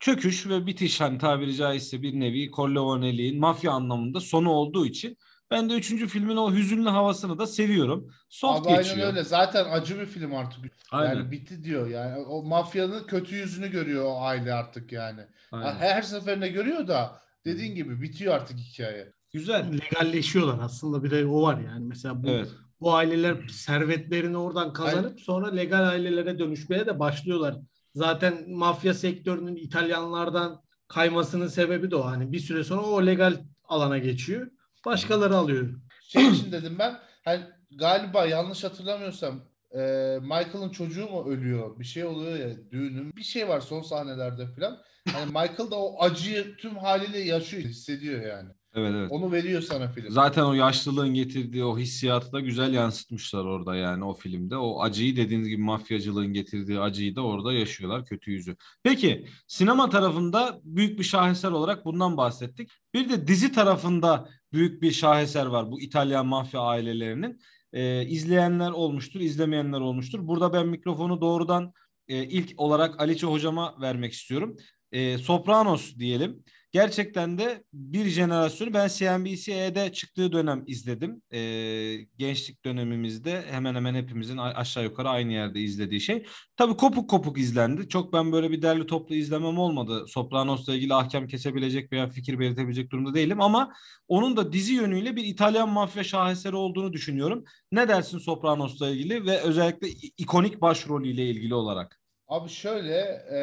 çöküş 0.00 0.46
ve 0.46 0.66
bitiş 0.66 1.00
hani 1.00 1.18
tabiri 1.18 1.54
caizse 1.56 2.02
bir 2.02 2.20
nevi 2.20 2.50
Corleone'liğin 2.50 3.40
mafya 3.40 3.72
anlamında 3.72 4.20
sonu 4.20 4.50
olduğu 4.50 4.86
için 4.86 5.16
ben 5.50 5.70
de 5.70 5.74
üçüncü 5.74 6.08
filmin 6.08 6.36
o 6.36 6.52
hüzünlü 6.52 6.88
havasını 6.88 7.38
da 7.38 7.46
seviyorum. 7.46 8.10
Soft 8.28 8.60
Abi 8.60 8.68
aynen 8.68 8.82
geçiyor. 8.82 9.06
öyle. 9.06 9.24
Zaten 9.24 9.64
acı 9.70 10.00
bir 10.00 10.06
film 10.06 10.34
artık. 10.34 10.64
Aynen. 10.90 11.14
Yani 11.14 11.30
bitti 11.30 11.64
diyor 11.64 11.88
yani. 11.88 12.18
O 12.18 12.42
mafyanın 12.42 13.04
kötü 13.06 13.36
yüzünü 13.36 13.70
görüyor 13.70 14.04
o 14.04 14.20
aile 14.20 14.54
artık 14.54 14.92
yani. 14.92 15.20
Aynen. 15.52 15.74
Her 15.74 16.02
seferinde 16.02 16.48
görüyor 16.48 16.88
da 16.88 17.20
dediğin 17.44 17.74
gibi 17.74 18.02
bitiyor 18.02 18.34
artık 18.34 18.58
hikaye. 18.58 19.12
Güzel. 19.32 19.72
Legalleşiyorlar 19.72 20.58
aslında 20.64 21.04
bir 21.04 21.10
de 21.10 21.26
o 21.26 21.42
var 21.42 21.58
yani. 21.58 21.84
Mesela 21.86 22.22
bu, 22.22 22.28
Evet. 22.28 22.48
bu 22.80 22.94
aileler 22.94 23.48
servetlerini 23.48 24.36
oradan 24.36 24.72
kazanıp 24.72 25.20
sonra 25.20 25.50
legal 25.50 25.88
ailelere 25.88 26.38
dönüşmeye 26.38 26.86
de 26.86 26.98
başlıyorlar. 26.98 27.56
Zaten 27.94 28.50
mafya 28.50 28.94
sektörünün 28.94 29.56
İtalyanlardan 29.56 30.62
kaymasının 30.88 31.46
sebebi 31.46 31.90
de 31.90 31.96
o. 31.96 32.04
Hani 32.06 32.32
bir 32.32 32.38
süre 32.38 32.64
sonra 32.64 32.82
o 32.82 33.06
legal 33.06 33.36
alana 33.64 33.98
geçiyor. 33.98 34.50
Başkaları 34.86 35.36
alıyor. 35.36 35.80
Şey 36.02 36.28
için 36.28 36.52
dedim 36.52 36.76
ben 36.78 36.98
hani 37.24 37.42
galiba 37.70 38.26
yanlış 38.26 38.64
hatırlamıyorsam 38.64 39.40
e, 39.72 39.80
Michael'ın 40.22 40.70
çocuğu 40.70 41.08
mu 41.08 41.28
ölüyor? 41.28 41.78
Bir 41.78 41.84
şey 41.84 42.04
oluyor 42.04 42.36
ya 42.38 42.70
düğünün. 42.70 43.16
Bir 43.16 43.22
şey 43.22 43.48
var 43.48 43.60
son 43.60 43.82
sahnelerde 43.82 44.46
falan. 44.46 44.82
Hani 45.12 45.26
Michael 45.26 45.70
da 45.70 45.76
o 45.76 46.02
acıyı 46.02 46.56
tüm 46.56 46.76
haliyle 46.76 47.18
yaşıyor, 47.18 47.62
hissediyor 47.62 48.22
yani. 48.26 48.50
Evet 48.76 48.92
evet. 48.96 49.12
Onu 49.12 49.32
veriyor 49.32 49.62
sana 49.62 49.88
film. 49.88 50.10
Zaten 50.10 50.42
o 50.42 50.52
yaşlılığın 50.52 51.14
getirdiği 51.14 51.64
o 51.64 51.78
hissiyatı 51.78 52.32
da 52.32 52.40
güzel 52.40 52.74
yansıtmışlar 52.74 53.44
orada 53.44 53.76
yani 53.76 54.04
o 54.04 54.14
filmde. 54.14 54.56
O 54.56 54.82
acıyı 54.82 55.16
dediğiniz 55.16 55.48
gibi 55.48 55.62
mafyacılığın 55.62 56.32
getirdiği 56.32 56.80
acıyı 56.80 57.16
da 57.16 57.22
orada 57.22 57.52
yaşıyorlar 57.52 58.04
kötü 58.04 58.30
yüzü. 58.30 58.56
Peki 58.82 59.26
sinema 59.46 59.90
tarafında 59.90 60.60
büyük 60.64 60.98
bir 60.98 61.04
şaheser 61.04 61.50
olarak 61.50 61.84
bundan 61.84 62.16
bahsettik. 62.16 62.70
Bir 62.94 63.08
de 63.08 63.26
dizi 63.26 63.52
tarafında 63.52 64.28
büyük 64.52 64.82
bir 64.82 64.92
şaheser 64.92 65.46
var 65.46 65.70
bu 65.70 65.80
İtalyan 65.80 66.26
mafya 66.26 66.60
ailelerinin. 66.60 67.40
Ee, 67.72 68.06
izleyenler 68.06 68.70
olmuştur, 68.70 69.20
izlemeyenler 69.20 69.80
olmuştur. 69.80 70.26
Burada 70.26 70.52
ben 70.52 70.66
mikrofonu 70.68 71.20
doğrudan 71.20 71.72
e, 72.08 72.24
ilk 72.24 72.60
olarak 72.60 73.00
Aliço 73.00 73.32
hocama 73.32 73.80
vermek 73.80 74.12
istiyorum. 74.12 74.56
E, 74.92 75.18
Sopranos 75.18 75.96
diyelim. 75.98 76.44
Gerçekten 76.76 77.38
de 77.38 77.64
bir 77.72 78.04
jenerasyonu 78.04 78.74
ben 78.74 78.88
CNBC'de 78.88 79.92
çıktığı 79.92 80.32
dönem 80.32 80.64
izledim. 80.66 81.22
Ee, 81.32 81.96
gençlik 82.18 82.64
dönemimizde 82.64 83.42
hemen 83.50 83.74
hemen 83.74 83.94
hepimizin 83.94 84.36
aşağı 84.36 84.84
yukarı 84.84 85.08
aynı 85.08 85.32
yerde 85.32 85.60
izlediği 85.60 86.00
şey. 86.00 86.26
Tabii 86.56 86.76
kopuk 86.76 87.10
kopuk 87.10 87.38
izlendi. 87.38 87.88
Çok 87.88 88.12
ben 88.12 88.32
böyle 88.32 88.50
bir 88.50 88.62
derli 88.62 88.86
toplu 88.86 89.14
izlemem 89.14 89.58
olmadı. 89.58 90.04
Sopranos'la 90.08 90.74
ilgili 90.74 90.94
ahkam 90.94 91.26
kesebilecek 91.26 91.92
veya 91.92 92.08
fikir 92.08 92.38
belirtebilecek 92.38 92.90
durumda 92.90 93.14
değilim 93.14 93.40
ama 93.40 93.72
onun 94.08 94.36
da 94.36 94.52
dizi 94.52 94.74
yönüyle 94.74 95.16
bir 95.16 95.24
İtalyan 95.24 95.68
mafya 95.68 96.04
şaheseri 96.04 96.56
olduğunu 96.56 96.92
düşünüyorum. 96.92 97.44
Ne 97.72 97.88
dersin 97.88 98.18
Sopranos'la 98.18 98.90
ilgili 98.90 99.26
ve 99.26 99.40
özellikle 99.40 99.88
ikonik 100.18 100.60
başrolüyle 100.60 101.26
ilgili 101.26 101.54
olarak? 101.54 102.00
Abi 102.28 102.48
şöyle 102.48 102.96
e, 103.32 103.40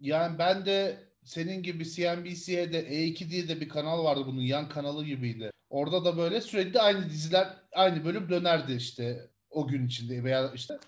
yani 0.00 0.38
ben 0.38 0.66
de 0.66 1.11
senin 1.24 1.62
gibi 1.62 1.84
CNBC'de 1.84 2.80
E2 2.80 3.30
diye 3.30 3.48
de 3.48 3.60
bir 3.60 3.68
kanal 3.68 4.04
vardı 4.04 4.22
bunun 4.26 4.40
yan 4.40 4.68
kanalı 4.68 5.04
gibiydi. 5.04 5.50
Orada 5.70 6.04
da 6.04 6.16
böyle 6.16 6.40
sürekli 6.40 6.80
aynı 6.80 7.10
diziler 7.10 7.48
aynı 7.72 8.04
bölüm 8.04 8.28
dönerdi 8.28 8.72
işte 8.72 9.30
o 9.50 9.68
gün 9.68 9.86
içinde 9.86 10.24
veya 10.24 10.52
işte. 10.54 10.78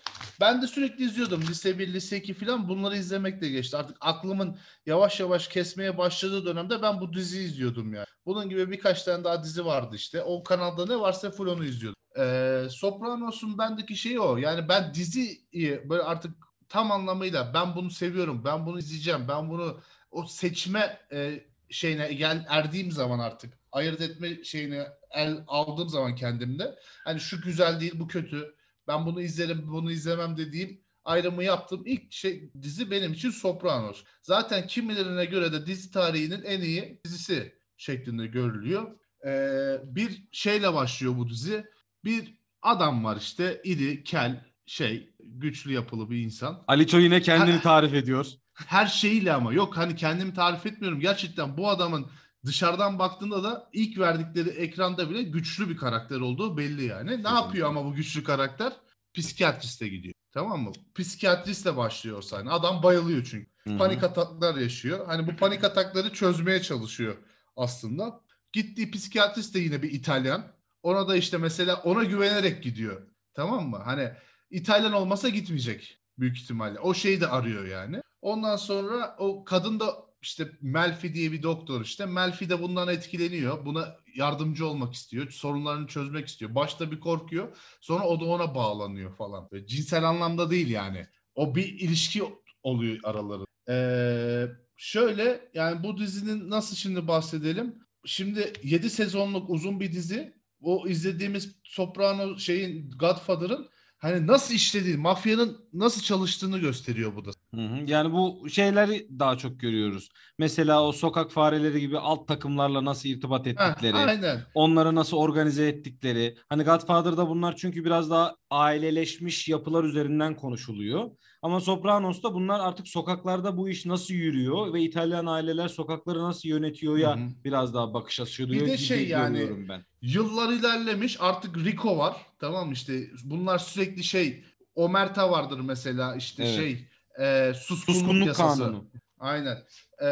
Ben 0.41 0.63
de 0.63 0.67
sürekli 0.67 1.05
izliyordum. 1.05 1.43
Lise 1.43 1.79
1 1.79 1.93
lise 1.93 2.17
2 2.17 2.35
falan 2.35 2.69
bunları 2.69 2.97
izlemekle 2.97 3.49
geçti. 3.49 3.77
Artık 3.77 3.97
aklımın 4.01 4.59
yavaş 4.87 5.21
yavaş 5.21 5.49
kesmeye 5.49 5.99
başladığı 5.99 6.47
dönemde 6.47 6.83
ben 6.83 7.01
bu 7.01 7.13
diziyi 7.13 7.45
izliyordum 7.45 7.95
ya. 7.95 8.05
Bunun 8.27 8.49
gibi 8.49 8.71
birkaç 8.71 9.03
tane 9.03 9.25
daha 9.25 9.45
dizi 9.45 9.65
vardı 9.65 9.97
işte. 9.97 10.23
O 10.23 10.43
kanalda 10.43 10.87
ne 10.87 11.01
varsa 11.01 11.31
full 11.31 11.47
onu 11.47 11.65
izliyordum. 11.65 12.01
Ee, 12.19 12.67
Sopranos'un 12.71 13.59
bendeki 13.59 13.97
şeyi 13.97 14.21
o. 14.21 14.37
Yani 14.37 14.69
ben 14.69 14.95
diziyi 14.95 15.41
böyle 15.89 16.03
artık 16.03 16.35
tam 16.69 16.93
anlamıyla 16.93 17.55
ben 17.55 17.77
bunu 17.77 17.91
seviyorum 17.91 18.45
ben 18.45 18.67
bunu 18.67 18.79
izleyeceğim 18.79 19.29
ben 19.29 19.51
bunu 19.51 19.81
o 20.15 20.27
seçme 20.27 21.01
e, 21.13 21.45
şeyine 21.71 22.13
gel 22.13 22.47
erdiğim 22.49 22.93
zaman 22.93 23.19
artık 23.19 23.59
ayırt 23.73 24.01
etme 24.01 24.45
şeyine 24.45 24.87
el 25.11 25.45
aldığım 25.47 25.89
zaman 25.89 26.15
kendimde 26.15 26.75
hani 27.05 27.21
şu 27.21 27.41
güzel 27.41 27.81
değil 27.81 27.93
bu 27.99 28.09
kötü 28.09 28.55
ben 28.89 29.07
bunu 29.07 29.23
izlerim 29.23 29.63
bunu 29.67 29.93
izlemem 29.93 30.37
dediğim 30.37 30.81
ayrımı 31.05 31.45
yaptım. 31.45 31.83
İlk 31.87 32.13
şey 32.13 32.51
dizi 32.63 32.91
benim 32.91 33.13
için 33.13 33.31
Sopranos. 33.31 34.05
Zaten 34.23 34.67
kimilerine 34.67 35.25
göre 35.25 35.53
de 35.53 35.67
dizi 35.67 35.91
tarihinin 35.91 36.43
en 36.43 36.61
iyi 36.61 37.01
dizisi 37.05 37.55
şeklinde 37.77 38.27
görülüyor. 38.27 38.99
Ee, 39.27 39.77
bir 39.85 40.25
şeyle 40.33 40.75
başlıyor 40.75 41.17
bu 41.17 41.29
dizi. 41.29 41.65
Bir 42.05 42.35
adam 42.63 43.05
var 43.05 43.17
işte 43.17 43.61
iri, 43.65 44.05
kel, 44.05 44.45
şey, 44.67 45.15
güçlü 45.21 45.73
yapılı 45.73 46.11
bir 46.11 46.19
insan. 46.19 46.65
Aliço 46.67 46.99
yine 46.99 47.23
kendini 47.23 47.61
tarif 47.61 47.95
ediyor 47.95 48.27
her 48.55 48.87
şeyiyle 48.87 49.33
ama 49.33 49.53
yok 49.53 49.77
hani 49.77 49.97
kendimi 49.97 50.35
tarif 50.35 50.67
etmiyorum. 50.67 51.01
Gerçekten 51.01 51.57
bu 51.57 51.69
adamın 51.69 52.07
dışarıdan 52.45 52.99
baktığında 52.99 53.45
da 53.45 53.69
ilk 53.73 53.99
verdikleri 53.99 54.49
ekranda 54.49 55.11
bile 55.11 55.23
güçlü 55.23 55.69
bir 55.69 55.77
karakter 55.77 56.21
olduğu 56.21 56.57
belli 56.57 56.85
yani. 56.85 57.25
Ne 57.25 57.29
yapıyor 57.29 57.69
ama 57.69 57.85
bu 57.85 57.95
güçlü 57.95 58.25
karakter? 58.25 58.73
Psikiyatriste 59.15 59.89
gidiyor. 59.89 60.15
Tamam 60.33 60.63
mı? 60.63 60.73
Psikiyatristle 60.95 61.77
başlıyor 61.77 62.23
sahne. 62.23 62.51
Adam 62.51 62.83
bayılıyor 62.83 63.25
çünkü. 63.31 63.51
Hı-hı. 63.65 63.79
Panik 63.79 64.05
ataklar 64.05 64.55
yaşıyor. 64.57 65.07
Hani 65.07 65.27
bu 65.27 65.37
panik 65.37 65.65
atakları 65.65 66.13
çözmeye 66.13 66.63
çalışıyor 66.63 67.17
aslında. 67.57 68.21
Gittiği 68.53 68.91
psikiyatrist 68.91 69.55
de 69.55 69.59
yine 69.59 69.83
bir 69.83 69.93
İtalyan. 69.93 70.47
Ona 70.83 71.09
da 71.09 71.17
işte 71.17 71.39
mesela 71.39 71.77
ona 71.77 72.05
güvenerek 72.05 72.63
gidiyor. 72.63 73.03
Tamam 73.35 73.69
mı? 73.69 73.81
Hani 73.85 74.13
İtalyan 74.51 74.93
olmasa 74.93 75.29
gitmeyecek 75.29 75.99
büyük 76.19 76.37
ihtimalle. 76.39 76.81
O 76.81 76.95
şeyi 76.95 77.21
de 77.21 77.27
arıyor 77.27 77.67
yani. 77.67 78.03
Ondan 78.25 78.57
sonra 78.57 79.17
o 79.19 79.45
kadın 79.45 79.81
da 79.81 79.97
işte 80.23 80.51
Melfi 80.61 81.15
diye 81.15 81.33
bir 81.33 81.43
doktor 81.43 81.81
işte. 81.81 82.07
Melfi 82.07 82.51
de 82.51 82.63
bundan 82.63 82.89
etkileniyor. 82.89 83.67
Buna 83.67 83.97
yardımcı 84.15 84.67
olmak 84.67 84.95
istiyor. 84.95 85.31
Sorunlarını 85.31 85.87
çözmek 85.87 86.29
istiyor. 86.29 86.55
Başta 86.55 86.91
bir 86.91 87.01
korkuyor. 87.01 87.57
Sonra 87.81 88.05
o 88.05 88.21
da 88.21 88.25
ona 88.25 88.55
bağlanıyor 88.55 89.17
falan. 89.17 89.49
Böyle 89.53 89.67
cinsel 89.67 90.05
anlamda 90.05 90.51
değil 90.51 90.71
yani. 90.71 91.07
O 91.35 91.55
bir 91.55 91.65
ilişki 91.65 92.23
oluyor 92.63 92.99
araları. 93.05 93.45
Ee, 93.69 94.47
şöyle 94.77 95.51
yani 95.55 95.83
bu 95.83 95.99
dizinin 95.99 96.51
nasıl 96.51 96.77
şimdi 96.77 97.09
bahsedelim. 97.09 97.79
Şimdi 98.05 98.53
7 98.63 98.91
sezonluk 98.91 99.51
uzun 99.51 99.81
bir 99.81 99.93
dizi. 99.93 100.35
O 100.61 100.89
izlediğimiz 100.89 101.57
Soprano 101.65 102.39
şeyin 102.39 102.91
Godfather'ın 102.91 103.69
hani 103.99 104.27
nasıl 104.27 104.55
işlediği, 104.55 104.97
mafyanın 104.97 105.64
nasıl 105.75 106.03
çalıştığını 106.03 106.59
gösteriyor 106.59 107.17
bu 107.17 107.25
da. 107.25 107.31
Hı 107.55 107.61
hı. 107.61 107.85
Yani 107.87 108.13
bu 108.13 108.49
şeyleri 108.51 109.09
daha 109.19 109.39
çok 109.39 109.61
görüyoruz. 109.61 110.09
Mesela 110.39 110.85
o 110.85 110.93
sokak 110.93 111.33
fareleri 111.33 111.81
gibi 111.81 111.99
alt 111.99 112.29
takımlarla 112.29 112.85
nasıl 112.85 113.09
irtibat 113.09 113.47
ettikleri, 113.47 113.97
Heh, 113.97 114.09
aynen. 114.09 114.41
onları 114.55 114.95
nasıl 114.95 115.17
organize 115.17 115.69
ettikleri. 115.69 116.37
Hani 116.49 116.63
Godfather'da 116.63 117.29
bunlar 117.29 117.57
çünkü 117.57 117.85
biraz 117.85 118.11
daha 118.11 118.37
aileleşmiş 118.51 119.49
yapılar 119.49 119.85
üzerinden 119.85 120.37
konuşuluyor. 120.37 121.11
Ama 121.43 121.61
Sopranos'ta 121.61 122.35
bunlar 122.35 122.61
artık 122.61 122.89
sokaklarda 122.89 123.57
bu 123.57 123.69
iş 123.69 123.87
nasıl 123.87 124.15
yürüyor 124.15 124.73
ve 124.73 124.81
İtalyan 124.83 125.27
aileler 125.27 125.69
sokakları 125.69 126.23
nasıl 126.23 126.49
yönetiyor 126.49 126.99
ya 126.99 127.17
Hı-hı. 127.17 127.29
biraz 127.45 127.75
daha 127.75 127.95
bakış 127.95 128.21
açıyor. 128.21 128.51
Bir 128.51 128.67
de 128.67 128.77
şey 128.77 129.09
yani 129.09 129.69
ben. 129.69 129.85
yıllar 130.03 130.53
ilerlemiş 130.53 131.17
artık 131.21 131.57
Rico 131.57 131.99
var 131.99 132.17
tamam 132.41 132.73
işte 132.73 133.11
bunlar 133.25 133.59
sürekli 133.59 134.05
şey 134.05 134.45
Omerta 134.75 135.31
vardır 135.31 135.61
mesela 135.61 136.17
işte 136.17 136.45
evet. 136.45 136.57
şey 136.57 136.89
e, 137.21 137.55
suskunluk, 137.55 137.99
suskunluk 137.99 138.27
yasası. 138.27 138.63
Kanunu. 138.63 138.85
Aynen. 139.19 139.57
E, 140.03 140.07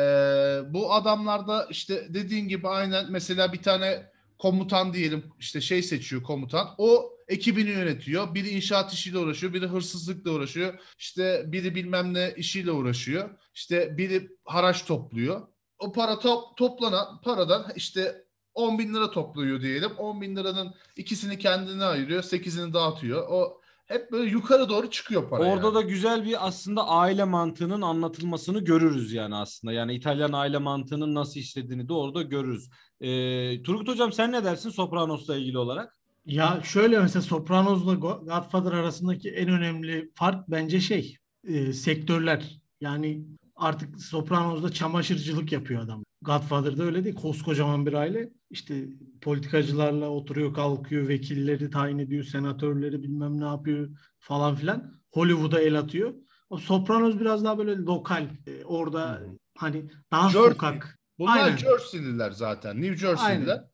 bu 0.75 0.93
adamlarda 0.93 1.67
işte 1.71 2.07
dediğin 2.09 2.49
gibi 2.49 2.69
aynen 2.69 3.07
mesela 3.11 3.53
bir 3.53 3.63
tane 3.63 4.13
komutan 4.39 4.95
diyelim 4.95 5.25
işte 5.39 5.61
şey 5.61 5.83
seçiyor 5.83 6.23
komutan. 6.23 6.75
O 6.79 7.13
ekibini 7.29 7.71
yönetiyor. 7.71 8.35
Biri 8.35 8.49
inşaat 8.49 8.93
işiyle 8.93 9.19
uğraşıyor, 9.19 9.53
biri 9.53 9.67
hırsızlıkla 9.67 10.31
uğraşıyor. 10.31 10.75
İşte 10.99 11.45
biri 11.47 11.75
bilmem 11.75 12.15
ne 12.15 12.35
işiyle 12.37 12.73
uğraşıyor. 12.73 13.31
İşte 13.55 13.99
biri 13.99 14.29
haraç 14.45 14.85
topluyor. 14.85 15.49
O 15.79 15.93
para 15.93 16.19
top, 16.19 16.57
toplanan 16.57 17.21
paradan 17.21 17.73
işte 17.77 18.25
10 18.55 18.79
bin 18.79 18.95
lira 18.95 19.11
topluyor 19.11 19.61
diyelim. 19.61 19.91
10 19.99 20.21
bin 20.21 20.37
liranın 20.37 20.75
ikisini 20.97 21.39
kendine 21.39 21.85
ayırıyor, 21.85 22.23
8'ini 22.23 22.75
dağıtıyor. 22.75 23.27
O 23.29 23.62
hep 23.93 24.13
böyle 24.13 24.31
yukarı 24.31 24.69
doğru 24.69 24.91
çıkıyor 24.91 25.31
para. 25.31 25.43
Orada 25.43 25.67
yani. 25.67 25.75
da 25.75 25.81
güzel 25.81 26.25
bir 26.25 26.47
aslında 26.47 26.89
aile 26.89 27.25
mantığının 27.25 27.83
anlatılmasını 27.83 28.65
görürüz 28.65 29.13
yani 29.13 29.35
aslında. 29.35 29.73
Yani 29.73 29.95
İtalyan 29.95 30.33
aile 30.33 30.59
mantığının 30.59 31.15
nasıl 31.15 31.41
işlediğini 31.41 31.89
de 31.89 31.93
orada 31.93 32.23
görürüz. 32.23 32.71
Ee, 33.01 33.63
Turgut 33.63 33.89
Hocam 33.89 34.13
sen 34.13 34.33
ne 34.33 34.45
dersin 34.45 34.71
Sopranos'la 34.71 35.37
ilgili 35.37 35.59
olarak? 35.59 35.99
Ya 36.27 36.61
şöyle 36.65 36.99
mesela 36.99 37.23
Sopranos'la 37.23 37.95
Godfather 37.95 38.73
arasındaki 38.73 39.31
en 39.31 39.49
önemli 39.49 40.11
fark 40.15 40.49
bence 40.49 40.81
şey 40.81 41.17
e, 41.45 41.73
sektörler. 41.73 42.61
Yani 42.81 43.25
artık 43.57 44.01
Sopranos'da 44.01 44.73
çamaşırcılık 44.73 45.53
yapıyor 45.53 45.83
adam. 45.83 46.05
Godfather'da 46.23 46.83
öyle 46.85 47.05
değil. 47.05 47.15
Koskocaman 47.15 47.87
bir 47.87 47.93
aile. 47.93 48.29
İşte 48.51 48.89
politikacılarla 49.21 50.09
oturuyor 50.09 50.55
kalkıyor. 50.55 51.09
Vekilleri 51.09 51.71
tayin 51.71 51.99
ediyor. 51.99 52.25
Senatörleri 52.25 53.03
bilmem 53.03 53.41
ne 53.41 53.45
yapıyor 53.45 53.89
falan 54.19 54.55
filan. 54.55 55.01
Hollywood'a 55.13 55.61
el 55.61 55.79
atıyor. 55.79 56.15
O 56.51 56.59
Sopranos 56.59 57.21
biraz 57.21 57.45
daha 57.45 57.59
böyle 57.59 57.77
lokal. 57.77 58.29
E, 58.47 58.65
orada 58.65 59.21
hmm. 59.21 59.37
hani 59.59 59.91
daha 60.11 60.31
Jersey. 60.31 60.51
sokak. 60.51 60.99
Bunlar 61.19 61.45
Aynen. 61.45 61.57
Jersey'liler 61.57 62.31
zaten. 62.31 62.83
New 62.83 62.97
Jersey'liler. 62.97 63.65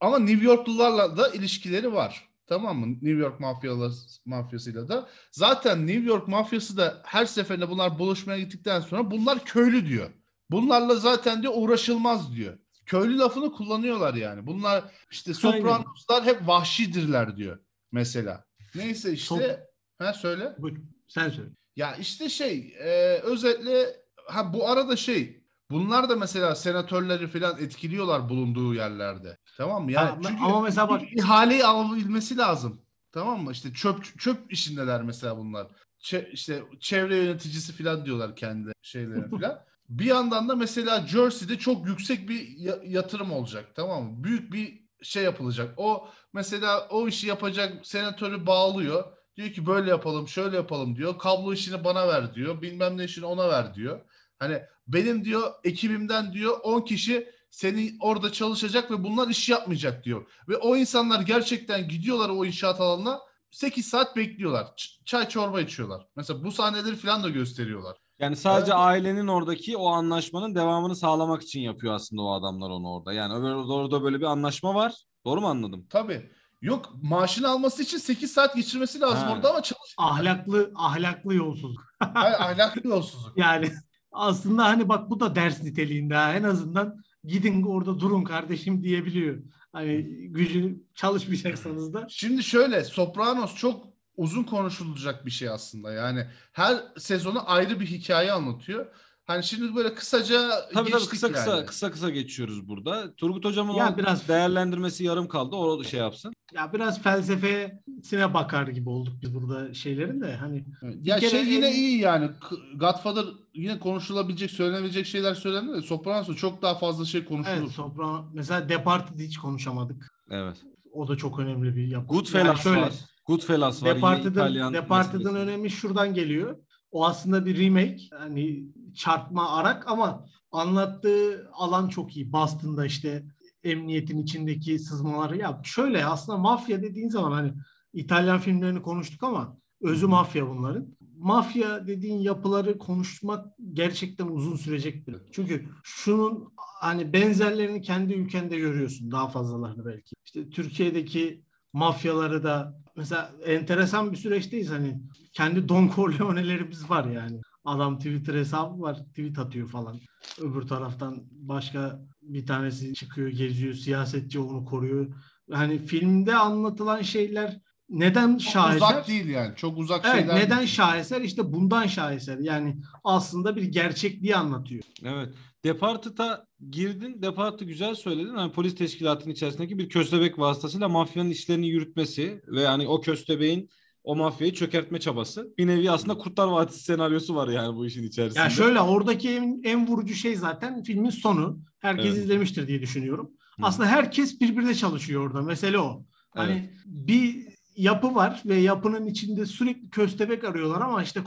Ama 0.00 0.18
New 0.18 0.44
Yorklularla 0.44 1.16
da 1.16 1.28
ilişkileri 1.28 1.92
var. 1.92 2.28
Tamam 2.46 2.78
mı? 2.78 2.86
New 2.86 3.10
York 3.10 3.40
mafyalı, 3.40 3.92
mafyasıyla 4.24 4.88
da. 4.88 5.08
Zaten 5.32 5.86
New 5.86 6.08
York 6.08 6.28
mafyası 6.28 6.76
da 6.76 7.02
her 7.04 7.26
seferinde 7.26 7.70
bunlar 7.70 7.98
buluşmaya 7.98 8.38
gittikten 8.38 8.80
sonra 8.80 9.10
bunlar 9.10 9.44
köylü 9.44 9.86
diyor. 9.86 10.10
Bunlarla 10.50 10.94
zaten 10.94 11.42
diyor 11.42 11.52
uğraşılmaz 11.56 12.36
diyor. 12.36 12.58
köylü 12.86 13.18
lafını 13.18 13.52
kullanıyorlar 13.52 14.14
yani. 14.14 14.46
Bunlar 14.46 14.84
işte 15.10 15.34
Sopranoslar 15.34 16.24
hep 16.24 16.48
vahşidirler 16.48 17.36
diyor 17.36 17.58
mesela. 17.92 18.44
Neyse 18.74 19.12
işte 19.12 19.34
Sop- 19.34 19.60
ha 19.98 20.12
söyle. 20.12 20.54
Buyur, 20.58 20.76
sen 21.08 21.28
söyle. 21.28 21.50
Ya 21.76 21.96
işte 21.96 22.28
şey 22.28 22.74
e, 22.78 23.18
özetle 23.22 23.96
ha 24.26 24.52
bu 24.54 24.68
arada 24.68 24.96
şey 24.96 25.41
bunlar 25.72 26.08
da 26.08 26.16
mesela 26.16 26.54
senatörleri 26.54 27.26
falan 27.28 27.58
etkiliyorlar 27.60 28.28
bulunduğu 28.28 28.74
yerlerde. 28.74 29.38
Tamam 29.56 29.84
mı? 29.84 29.92
Yani 29.92 30.08
Ha, 30.08 30.18
çünkü 30.22 30.42
ama 30.44 30.60
mesela 30.60 30.88
bak 30.88 31.02
ihaleyi 31.16 31.64
alabilmesi 31.64 32.36
lazım. 32.36 32.80
Tamam 33.12 33.44
mı? 33.44 33.52
İşte 33.52 33.72
çöp 33.72 34.18
çöp 34.18 34.52
işindeler 34.52 35.02
mesela 35.02 35.36
bunlar. 35.36 35.66
Çe- 36.02 36.30
işte 36.30 36.62
çevre 36.80 37.16
yöneticisi 37.16 37.72
falan 37.84 38.04
diyorlar 38.04 38.36
kendi 38.36 38.72
şeylerine 38.82 39.28
falan. 39.40 39.58
bir 39.88 40.04
yandan 40.04 40.48
da 40.48 40.56
mesela 40.56 41.06
Jersey'de 41.06 41.58
çok 41.58 41.86
yüksek 41.86 42.28
bir 42.28 42.48
ya- 42.58 42.80
yatırım 42.84 43.32
olacak. 43.32 43.64
Tamam 43.74 44.04
mı? 44.04 44.24
Büyük 44.24 44.52
bir 44.52 44.82
şey 45.02 45.22
yapılacak. 45.24 45.74
O 45.76 46.08
mesela 46.32 46.88
o 46.90 47.08
işi 47.08 47.26
yapacak 47.26 47.86
senatörü 47.86 48.46
bağlıyor. 48.46 49.04
Diyor 49.36 49.50
ki 49.50 49.66
böyle 49.66 49.90
yapalım, 49.90 50.28
şöyle 50.28 50.56
yapalım 50.56 50.96
diyor. 50.96 51.18
Kablo 51.18 51.52
işini 51.52 51.84
bana 51.84 52.08
ver 52.08 52.34
diyor. 52.34 52.62
Bilmem 52.62 52.98
ne 52.98 53.04
işini 53.04 53.26
ona 53.26 53.48
ver 53.48 53.74
diyor. 53.74 54.00
Hani 54.42 54.62
benim 54.86 55.24
diyor 55.24 55.50
ekibimden 55.64 56.32
diyor 56.32 56.58
10 56.62 56.80
kişi 56.80 57.28
seni 57.50 57.92
orada 58.00 58.32
çalışacak 58.32 58.90
ve 58.90 59.04
bunlar 59.04 59.28
iş 59.28 59.48
yapmayacak 59.48 60.04
diyor. 60.04 60.26
Ve 60.48 60.56
o 60.56 60.76
insanlar 60.76 61.20
gerçekten 61.20 61.88
gidiyorlar 61.88 62.28
o 62.28 62.44
inşaat 62.44 62.80
alanına 62.80 63.20
8 63.50 63.86
saat 63.86 64.16
bekliyorlar. 64.16 64.64
Ç- 64.64 65.04
çay 65.04 65.28
çorba 65.28 65.60
içiyorlar. 65.60 66.06
Mesela 66.16 66.44
bu 66.44 66.52
sahneleri 66.52 66.96
falan 66.96 67.22
da 67.22 67.28
gösteriyorlar. 67.28 67.96
Yani 68.18 68.36
sadece 68.36 68.72
Evet. 68.72 68.80
ailenin 68.80 69.26
oradaki 69.28 69.76
o 69.76 69.88
anlaşmanın 69.88 70.54
devamını 70.54 70.96
sağlamak 70.96 71.42
için 71.42 71.60
yapıyor 71.60 71.94
aslında 71.94 72.22
o 72.22 72.32
adamlar 72.32 72.70
onu 72.70 72.88
orada. 72.92 73.12
Yani 73.12 73.54
orada 73.72 74.02
böyle 74.02 74.20
bir 74.20 74.24
anlaşma 74.24 74.74
var. 74.74 74.94
Doğru 75.24 75.40
mu 75.40 75.46
anladım? 75.48 75.86
Tabii. 75.90 76.30
Yok 76.62 76.92
maaşını 77.02 77.48
alması 77.48 77.82
için 77.82 77.98
8 77.98 78.32
saat 78.32 78.56
geçirmesi 78.56 79.00
lazım 79.00 79.28
Ha. 79.28 79.32
orada 79.34 79.50
ama 79.50 79.62
çalış. 79.62 79.94
ahlaklı 79.98 80.72
ahlaklı 80.76 81.34
yolsuzluk. 81.34 81.84
Hayır, 81.98 82.34
ahlaklı 82.40 82.88
yolsuzluk. 82.88 83.32
Yani 83.38 83.72
aslında 84.12 84.64
hani 84.64 84.88
bak 84.88 85.10
bu 85.10 85.20
da 85.20 85.34
ders 85.34 85.62
niteliğinde 85.62 86.14
ha. 86.14 86.34
en 86.34 86.42
azından 86.42 87.02
gidin 87.24 87.62
orada 87.62 88.00
durun 88.00 88.24
kardeşim 88.24 88.82
diyebiliyor. 88.82 89.42
Hani 89.72 90.02
gücü 90.28 90.82
çalışmayacaksanız 90.94 91.94
da 91.94 92.06
Şimdi 92.08 92.42
şöyle 92.42 92.84
Sopranos 92.84 93.56
çok 93.56 93.86
uzun 94.16 94.44
konuşulacak 94.44 95.26
bir 95.26 95.30
şey 95.30 95.48
aslında. 95.48 95.92
Yani 95.92 96.26
her 96.52 96.76
sezonu 96.98 97.50
ayrı 97.50 97.80
bir 97.80 97.86
hikaye 97.86 98.32
anlatıyor. 98.32 98.86
Hani 99.26 99.44
şimdi 99.44 99.74
böyle 99.76 99.94
kısaca 99.94 100.50
Tabii 100.74 100.90
tabii 100.90 101.06
kısa 101.06 101.32
kısa 101.32 101.56
yani. 101.56 101.66
kısa 101.66 101.90
kısa 101.90 102.10
geçiyoruz 102.10 102.68
burada. 102.68 103.14
Turgut 103.14 103.44
hocamın 103.44 103.74
Ya 103.74 103.96
biraz- 103.98 104.28
değerlendirmesi 104.28 105.04
yarım 105.04 105.28
kaldı. 105.28 105.56
O 105.56 105.84
şey 105.84 106.00
yapsın. 106.00 106.32
ya 106.54 106.72
biraz 106.72 107.02
felsefesine 107.02 108.34
bakar 108.34 108.68
gibi 108.68 108.88
olduk 108.88 109.12
biz 109.22 109.34
burada 109.34 109.74
şeylerin 109.74 110.20
de 110.20 110.36
hani 110.36 110.64
Ya 111.02 111.16
Bir 111.16 111.20
kere 111.20 111.30
şey 111.30 111.44
yine 111.44 111.74
iyi 111.74 111.98
yani. 111.98 112.30
Godfather 112.76 113.24
yine 113.54 113.78
konuşulabilecek, 113.78 114.50
söylenebilecek 114.50 115.06
şeyler 115.06 115.34
söylendi 115.34 115.72
de 115.72 115.82
Sopranos'ta 115.82 116.34
çok 116.34 116.62
daha 116.62 116.74
fazla 116.74 117.04
şey 117.04 117.24
konuşulur. 117.24 117.56
evet 117.56 117.70
Soprano 117.70 118.24
mesela 118.34 118.68
Departed 118.68 119.18
hiç 119.20 119.38
konuşamadık. 119.38 120.12
Evet. 120.30 120.56
O 120.92 121.08
da 121.08 121.16
çok 121.16 121.38
önemli 121.38 121.76
bir 121.76 121.86
yapı. 121.88 122.06
Goodfellas 122.06 122.46
Yani 122.46 122.58
şöyle, 122.58 122.80
var. 122.80 122.92
Goodfellas 123.26 123.82
var. 123.82 123.86
Yine 123.88 123.96
Departed'ın, 123.96 124.30
İtalyan 124.32 124.74
Departed'ın 124.74 125.34
önemi 125.34 125.70
şuradan 125.70 126.14
geliyor. 126.14 126.56
O 126.90 127.06
aslında 127.06 127.46
bir 127.46 127.58
remake. 127.58 127.98
Hani 128.18 128.64
çarpma 128.94 129.50
arak 129.50 129.88
ama 129.88 130.26
anlattığı 130.52 131.50
alan 131.52 131.88
çok 131.88 132.16
iyi. 132.16 132.32
Boston'da 132.32 132.86
işte 132.86 133.24
emniyetin 133.64 134.18
içindeki 134.18 134.78
sızmaları. 134.78 135.36
Ya 135.36 135.60
şöyle 135.64 136.06
aslında 136.06 136.38
mafya 136.38 136.82
dediğin 136.82 137.08
zaman 137.08 137.32
hani 137.32 137.52
İtalyan 137.92 138.38
filmlerini 138.38 138.82
konuştuk 138.82 139.22
ama 139.22 139.56
özü 139.80 140.06
mafya 140.06 140.48
bunların. 140.48 140.96
Mafya 141.18 141.86
dediğin 141.86 142.18
yapıları 142.18 142.78
konuşmak 142.78 143.46
gerçekten 143.72 144.26
uzun 144.26 144.56
sürecektir. 144.56 145.16
Çünkü 145.32 145.68
şunun 145.82 146.52
hani 146.80 147.12
benzerlerini 147.12 147.82
kendi 147.82 148.14
ülkende 148.14 148.58
görüyorsun 148.58 149.10
daha 149.10 149.28
fazlalarını 149.28 149.86
belki. 149.86 150.14
İşte 150.24 150.50
Türkiye'deki 150.50 151.44
mafyaları 151.72 152.42
da 152.42 152.82
mesela 152.96 153.32
enteresan 153.44 154.12
bir 154.12 154.16
süreçteyiz 154.16 154.70
hani 154.70 155.00
kendi 155.32 155.68
Don 155.68 155.90
Corleone'lerimiz 155.94 156.90
var 156.90 157.04
yani. 157.04 157.40
Adam 157.64 157.98
Twitter 157.98 158.34
hesabı 158.34 158.80
var, 158.80 158.98
tweet 159.04 159.38
atıyor 159.38 159.68
falan. 159.68 160.00
Öbür 160.40 160.62
taraftan 160.62 161.22
başka 161.30 162.00
bir 162.22 162.46
tanesi 162.46 162.94
çıkıyor, 162.94 163.28
geziyor, 163.28 163.74
siyasetçi 163.74 164.38
onu 164.40 164.64
koruyor. 164.64 165.14
Hani 165.52 165.78
filmde 165.78 166.36
anlatılan 166.36 167.02
şeyler 167.02 167.60
neden 167.88 168.38
Çok 168.38 168.52
şaheser? 168.52 168.76
uzak 168.76 169.08
değil 169.08 169.26
yani. 169.28 169.56
Çok 169.56 169.78
uzak 169.78 170.04
Evet, 170.04 170.16
şeyler. 170.18 170.36
neden 170.36 170.58
değil. 170.58 170.68
şaheser? 170.68 171.20
İşte 171.20 171.52
bundan 171.52 171.86
şaheser. 171.86 172.38
Yani 172.38 172.76
aslında 173.04 173.56
bir 173.56 173.62
gerçekliği 173.62 174.36
anlatıyor. 174.36 174.82
Evet. 175.04 175.28
Departed'a 175.64 176.46
girdin. 176.70 177.22
Departed'ı 177.22 177.64
güzel 177.64 177.94
söyledin. 177.94 178.34
Hani 178.34 178.52
polis 178.52 178.74
teşkilatının 178.74 179.32
içerisindeki 179.32 179.78
bir 179.78 179.88
köstebek 179.88 180.38
vasıtasıyla 180.38 180.88
mafyanın 180.88 181.30
işlerini 181.30 181.68
yürütmesi 181.68 182.40
ve 182.48 182.60
yani 182.60 182.88
o 182.88 183.00
köstebeğin 183.00 183.68
o 184.04 184.16
mafyayı 184.16 184.54
çökertme 184.54 185.00
çabası. 185.00 185.54
Bir 185.58 185.66
nevi 185.66 185.90
aslında 185.90 186.18
Kurtlar 186.18 186.46
Vadisi 186.48 186.84
senaryosu 186.84 187.34
var 187.34 187.48
yani 187.48 187.76
bu 187.76 187.86
işin 187.86 188.02
içerisinde. 188.02 188.40
Ya 188.42 188.50
şöyle 188.50 188.80
oradaki 188.80 189.30
en, 189.30 189.60
en 189.64 189.86
vurucu 189.86 190.14
şey 190.14 190.36
zaten 190.36 190.82
filmin 190.82 191.10
sonu. 191.10 191.60
Herkes 191.80 192.06
Evet. 192.06 192.18
izlemiştir 192.18 192.68
diye 192.68 192.82
düşünüyorum. 192.82 193.30
Hı. 193.56 193.66
Aslında 193.66 193.88
herkes 193.88 194.40
birbirine 194.40 194.74
çalışıyor 194.74 195.26
orada. 195.26 195.42
Mesele 195.42 195.78
o. 195.78 196.04
Hani 196.30 196.52
Evet. 196.52 196.70
bir 196.86 197.46
yapı 197.76 198.14
var 198.14 198.42
ve 198.46 198.56
yapının 198.56 199.06
içinde 199.06 199.46
sürekli 199.46 199.90
köstebek 199.90 200.44
arıyorlar 200.44 200.80
ama 200.80 201.02
işte 201.02 201.22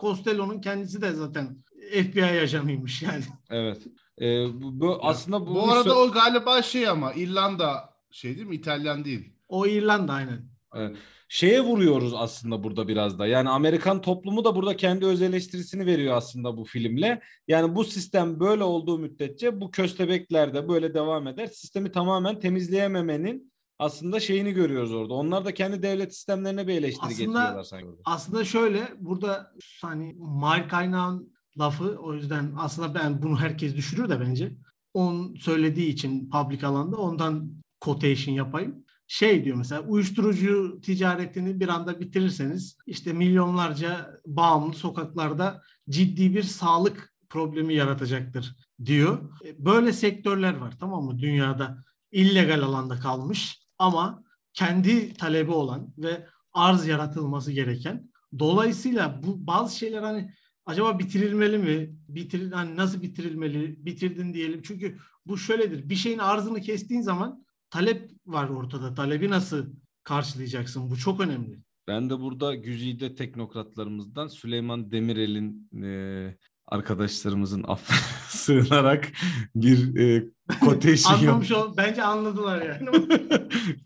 Costello'nun 0.00 0.60
kendisi 0.60 1.02
de 1.02 1.12
zaten 1.12 1.64
FBI 1.92 2.24
ajanıymış 2.24 3.02
yani. 3.02 3.24
Evet. 3.50 3.82
Ee, 4.20 4.24
bu, 4.62 4.80
bu 4.80 4.98
aslında 5.02 5.40
bu, 5.46 5.54
Bu 5.54 5.72
arada 5.72 5.98
o 5.98 6.12
galiba 6.12 6.62
şey 6.62 6.88
ama 6.88 7.12
İrlanda 7.12 7.90
şey 8.10 8.36
değil 8.36 8.46
mi? 8.46 8.54
İtalyan 8.54 9.04
değil. 9.04 9.32
O 9.48 9.66
İrlanda 9.66 10.12
aynen. 10.12 10.48
Evet. 10.74 10.96
Şeye 11.28 11.60
vuruyoruz 11.60 12.14
aslında 12.14 12.64
burada 12.64 12.88
biraz 12.88 13.18
da. 13.18 13.26
Yani 13.26 13.48
Amerikan 13.48 14.00
toplumu 14.00 14.44
da 14.44 14.56
burada 14.56 14.76
kendi 14.76 15.06
öz 15.06 15.22
eleştirisini 15.22 15.86
veriyor 15.86 16.16
aslında 16.16 16.56
bu 16.56 16.64
filmle. 16.64 17.20
Yani 17.48 17.74
bu 17.74 17.84
sistem 17.84 18.40
böyle 18.40 18.64
olduğu 18.64 18.98
müddetçe 18.98 19.60
bu 19.60 19.70
köstebekler 19.70 20.54
de 20.54 20.68
böyle 20.68 20.94
devam 20.94 21.26
eder. 21.26 21.46
Sistemi 21.46 21.92
tamamen 21.92 22.40
temizleyememenin 22.40 23.52
aslında 23.78 24.20
şeyini 24.20 24.52
görüyoruz 24.52 24.94
orada. 24.94 25.14
Onlar 25.14 25.44
da 25.44 25.54
kendi 25.54 25.82
devlet 25.82 26.14
sistemlerine 26.14 26.66
bir 26.66 26.72
eleştiri 26.74 27.06
Aslında- 27.06 27.12
getiriyorlar 27.40 27.62
sanki. 27.62 27.86
orada. 27.86 28.00
Aslında 28.04 28.44
şöyle 28.44 28.88
burada 28.98 29.52
hani 29.82 30.14
mal 30.18 30.68
kaynağın 30.68 31.32
lafı 31.58 31.96
o 32.00 32.14
yüzden 32.14 32.52
aslında 32.58 32.94
ben 32.94 33.22
bunu 33.22 33.40
herkes 33.40 33.76
düşürür 33.76 34.08
de 34.08 34.20
bence. 34.20 34.52
On 34.94 35.34
söylediği 35.34 35.88
için 35.88 36.30
public 36.30 36.66
alanda 36.66 36.96
ondan 36.96 37.50
quotation 37.80 38.34
yapayım. 38.34 38.85
Şey 39.06 39.44
diyor 39.44 39.56
mesela 39.56 39.82
uyuşturucu 39.82 40.80
ticaretini 40.82 41.60
bir 41.60 41.68
anda 41.68 42.00
bitirirseniz 42.00 42.78
işte 42.86 43.12
milyonlarca 43.12 44.20
bağımlı 44.26 44.74
sokaklarda 44.74 45.62
ciddi 45.90 46.34
bir 46.34 46.42
sağlık 46.42 47.14
problemi 47.28 47.74
yaratacaktır 47.74 48.56
diyor. 48.84 49.30
E, 49.44 49.64
Böyle 49.64 49.92
sektörler 49.92 50.56
var 50.56 50.74
tamam 50.80 51.04
mı 51.04 51.18
dünyada 51.18 51.84
illegal 52.12 52.62
alanda 52.62 52.96
kalmış 53.00 53.60
ama 53.78 54.22
kendi 54.52 55.14
talebi 55.14 55.50
olan 55.50 55.94
ve 55.98 56.26
arz 56.52 56.86
yaratılması 56.86 57.52
gereken. 57.52 58.10
Dolayısıyla 58.38 59.20
bu 59.22 59.46
bazı 59.46 59.76
şeyler 59.76 60.02
hani 60.02 60.32
acaba 60.66 60.98
bitirilmeli 60.98 61.58
mi? 61.58 61.96
Bitir, 62.08 62.52
hani 62.52 62.76
nasıl 62.76 63.02
bitirilmeli? 63.02 63.86
Bitirdin 63.86 64.34
diyelim. 64.34 64.62
Çünkü 64.62 64.98
bu 65.26 65.38
şöyledir. 65.38 65.88
Bir 65.88 65.94
şeyin 65.94 66.18
arzını 66.18 66.60
kestiğin 66.60 67.00
zaman 67.00 67.45
talep 67.76 68.10
var 68.26 68.48
ortada. 68.48 68.94
Talebi 68.94 69.30
nasıl 69.30 69.66
karşılayacaksın? 70.04 70.90
Bu 70.90 70.96
çok 70.96 71.20
önemli. 71.20 71.58
Ben 71.88 72.10
de 72.10 72.20
burada 72.20 72.54
güzide 72.54 73.14
teknokratlarımızdan 73.14 74.28
Süleyman 74.28 74.90
Demirel'in 74.90 75.68
e, 75.82 76.36
arkadaşlarımızın 76.68 77.64
affına 77.68 77.98
sığınarak 78.28 79.12
bir 79.54 79.96
e, 80.00 80.28
quotation 80.60 81.12
yap- 81.12 81.22
Anlamış 81.22 81.52
ol. 81.52 81.74
Bence 81.76 82.02
anladılar 82.02 82.62
yani. 82.62 83.08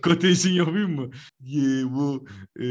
quotation 0.03 0.53
yapayım 0.53 0.95
mı? 0.95 1.11
Ee, 1.43 1.85
bu 1.95 2.27
e, 2.61 2.65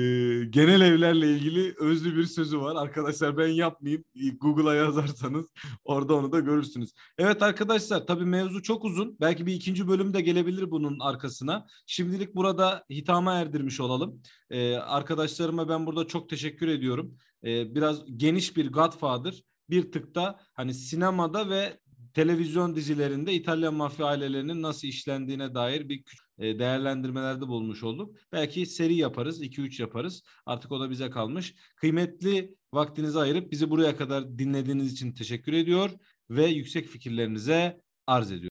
genel 0.49 0.81
evlerle 0.81 1.31
ilgili 1.31 1.73
özlü 1.79 2.17
bir 2.17 2.25
sözü 2.25 2.59
var. 2.61 2.75
Arkadaşlar 2.75 3.37
ben 3.37 3.47
yapmayayım. 3.47 4.03
Google'a 4.41 4.73
yazarsanız 4.75 5.45
orada 5.83 6.15
onu 6.15 6.31
da 6.31 6.39
görürsünüz. 6.39 6.93
Evet 7.17 7.41
arkadaşlar 7.43 8.07
tabii 8.07 8.25
mevzu 8.25 8.61
çok 8.61 8.85
uzun. 8.85 9.17
Belki 9.21 9.45
bir 9.45 9.53
ikinci 9.53 9.87
bölüm 9.87 10.13
de 10.13 10.21
gelebilir 10.21 10.71
bunun 10.71 10.99
arkasına. 10.99 11.67
Şimdilik 11.85 12.35
burada 12.35 12.85
hitama 12.89 13.33
erdirmiş 13.33 13.79
olalım. 13.79 14.21
Ee, 14.49 14.75
arkadaşlarıma 14.75 15.69
ben 15.69 15.85
burada 15.85 16.07
çok 16.07 16.29
teşekkür 16.29 16.67
ediyorum. 16.67 17.15
Ee, 17.43 17.75
biraz 17.75 18.17
geniş 18.17 18.57
bir 18.57 18.71
Godfather 18.71 19.43
bir 19.69 19.91
tık 19.91 20.15
da 20.15 20.39
hani 20.53 20.73
sinemada 20.73 21.49
ve 21.49 21.79
televizyon 22.13 22.75
dizilerinde 22.75 23.33
İtalyan 23.33 23.73
mafya 23.73 24.05
ailelerinin 24.05 24.61
nasıl 24.61 24.87
işlendiğine 24.87 25.55
dair 25.55 25.89
bir 25.89 26.03
e, 26.37 26.59
değerlendirmelerde 26.59 27.47
bulmuş 27.47 27.83
olduk. 27.83 28.15
Belki 28.31 28.65
seri 28.65 28.95
yaparız, 28.95 29.41
2-3 29.41 29.81
yaparız. 29.81 30.23
Artık 30.45 30.71
o 30.71 30.79
da 30.79 30.89
bize 30.89 31.09
kalmış. 31.09 31.55
Kıymetli 31.75 32.55
vaktinizi 32.73 33.19
ayırıp 33.19 33.51
bizi 33.51 33.69
buraya 33.69 33.97
kadar 33.97 34.37
dinlediğiniz 34.37 34.93
için 34.93 35.13
teşekkür 35.13 35.53
ediyor 35.53 35.91
ve 36.29 36.45
yüksek 36.45 36.87
fikirlerinize 36.87 37.81
arz 38.07 38.31
ediyorum. 38.31 38.48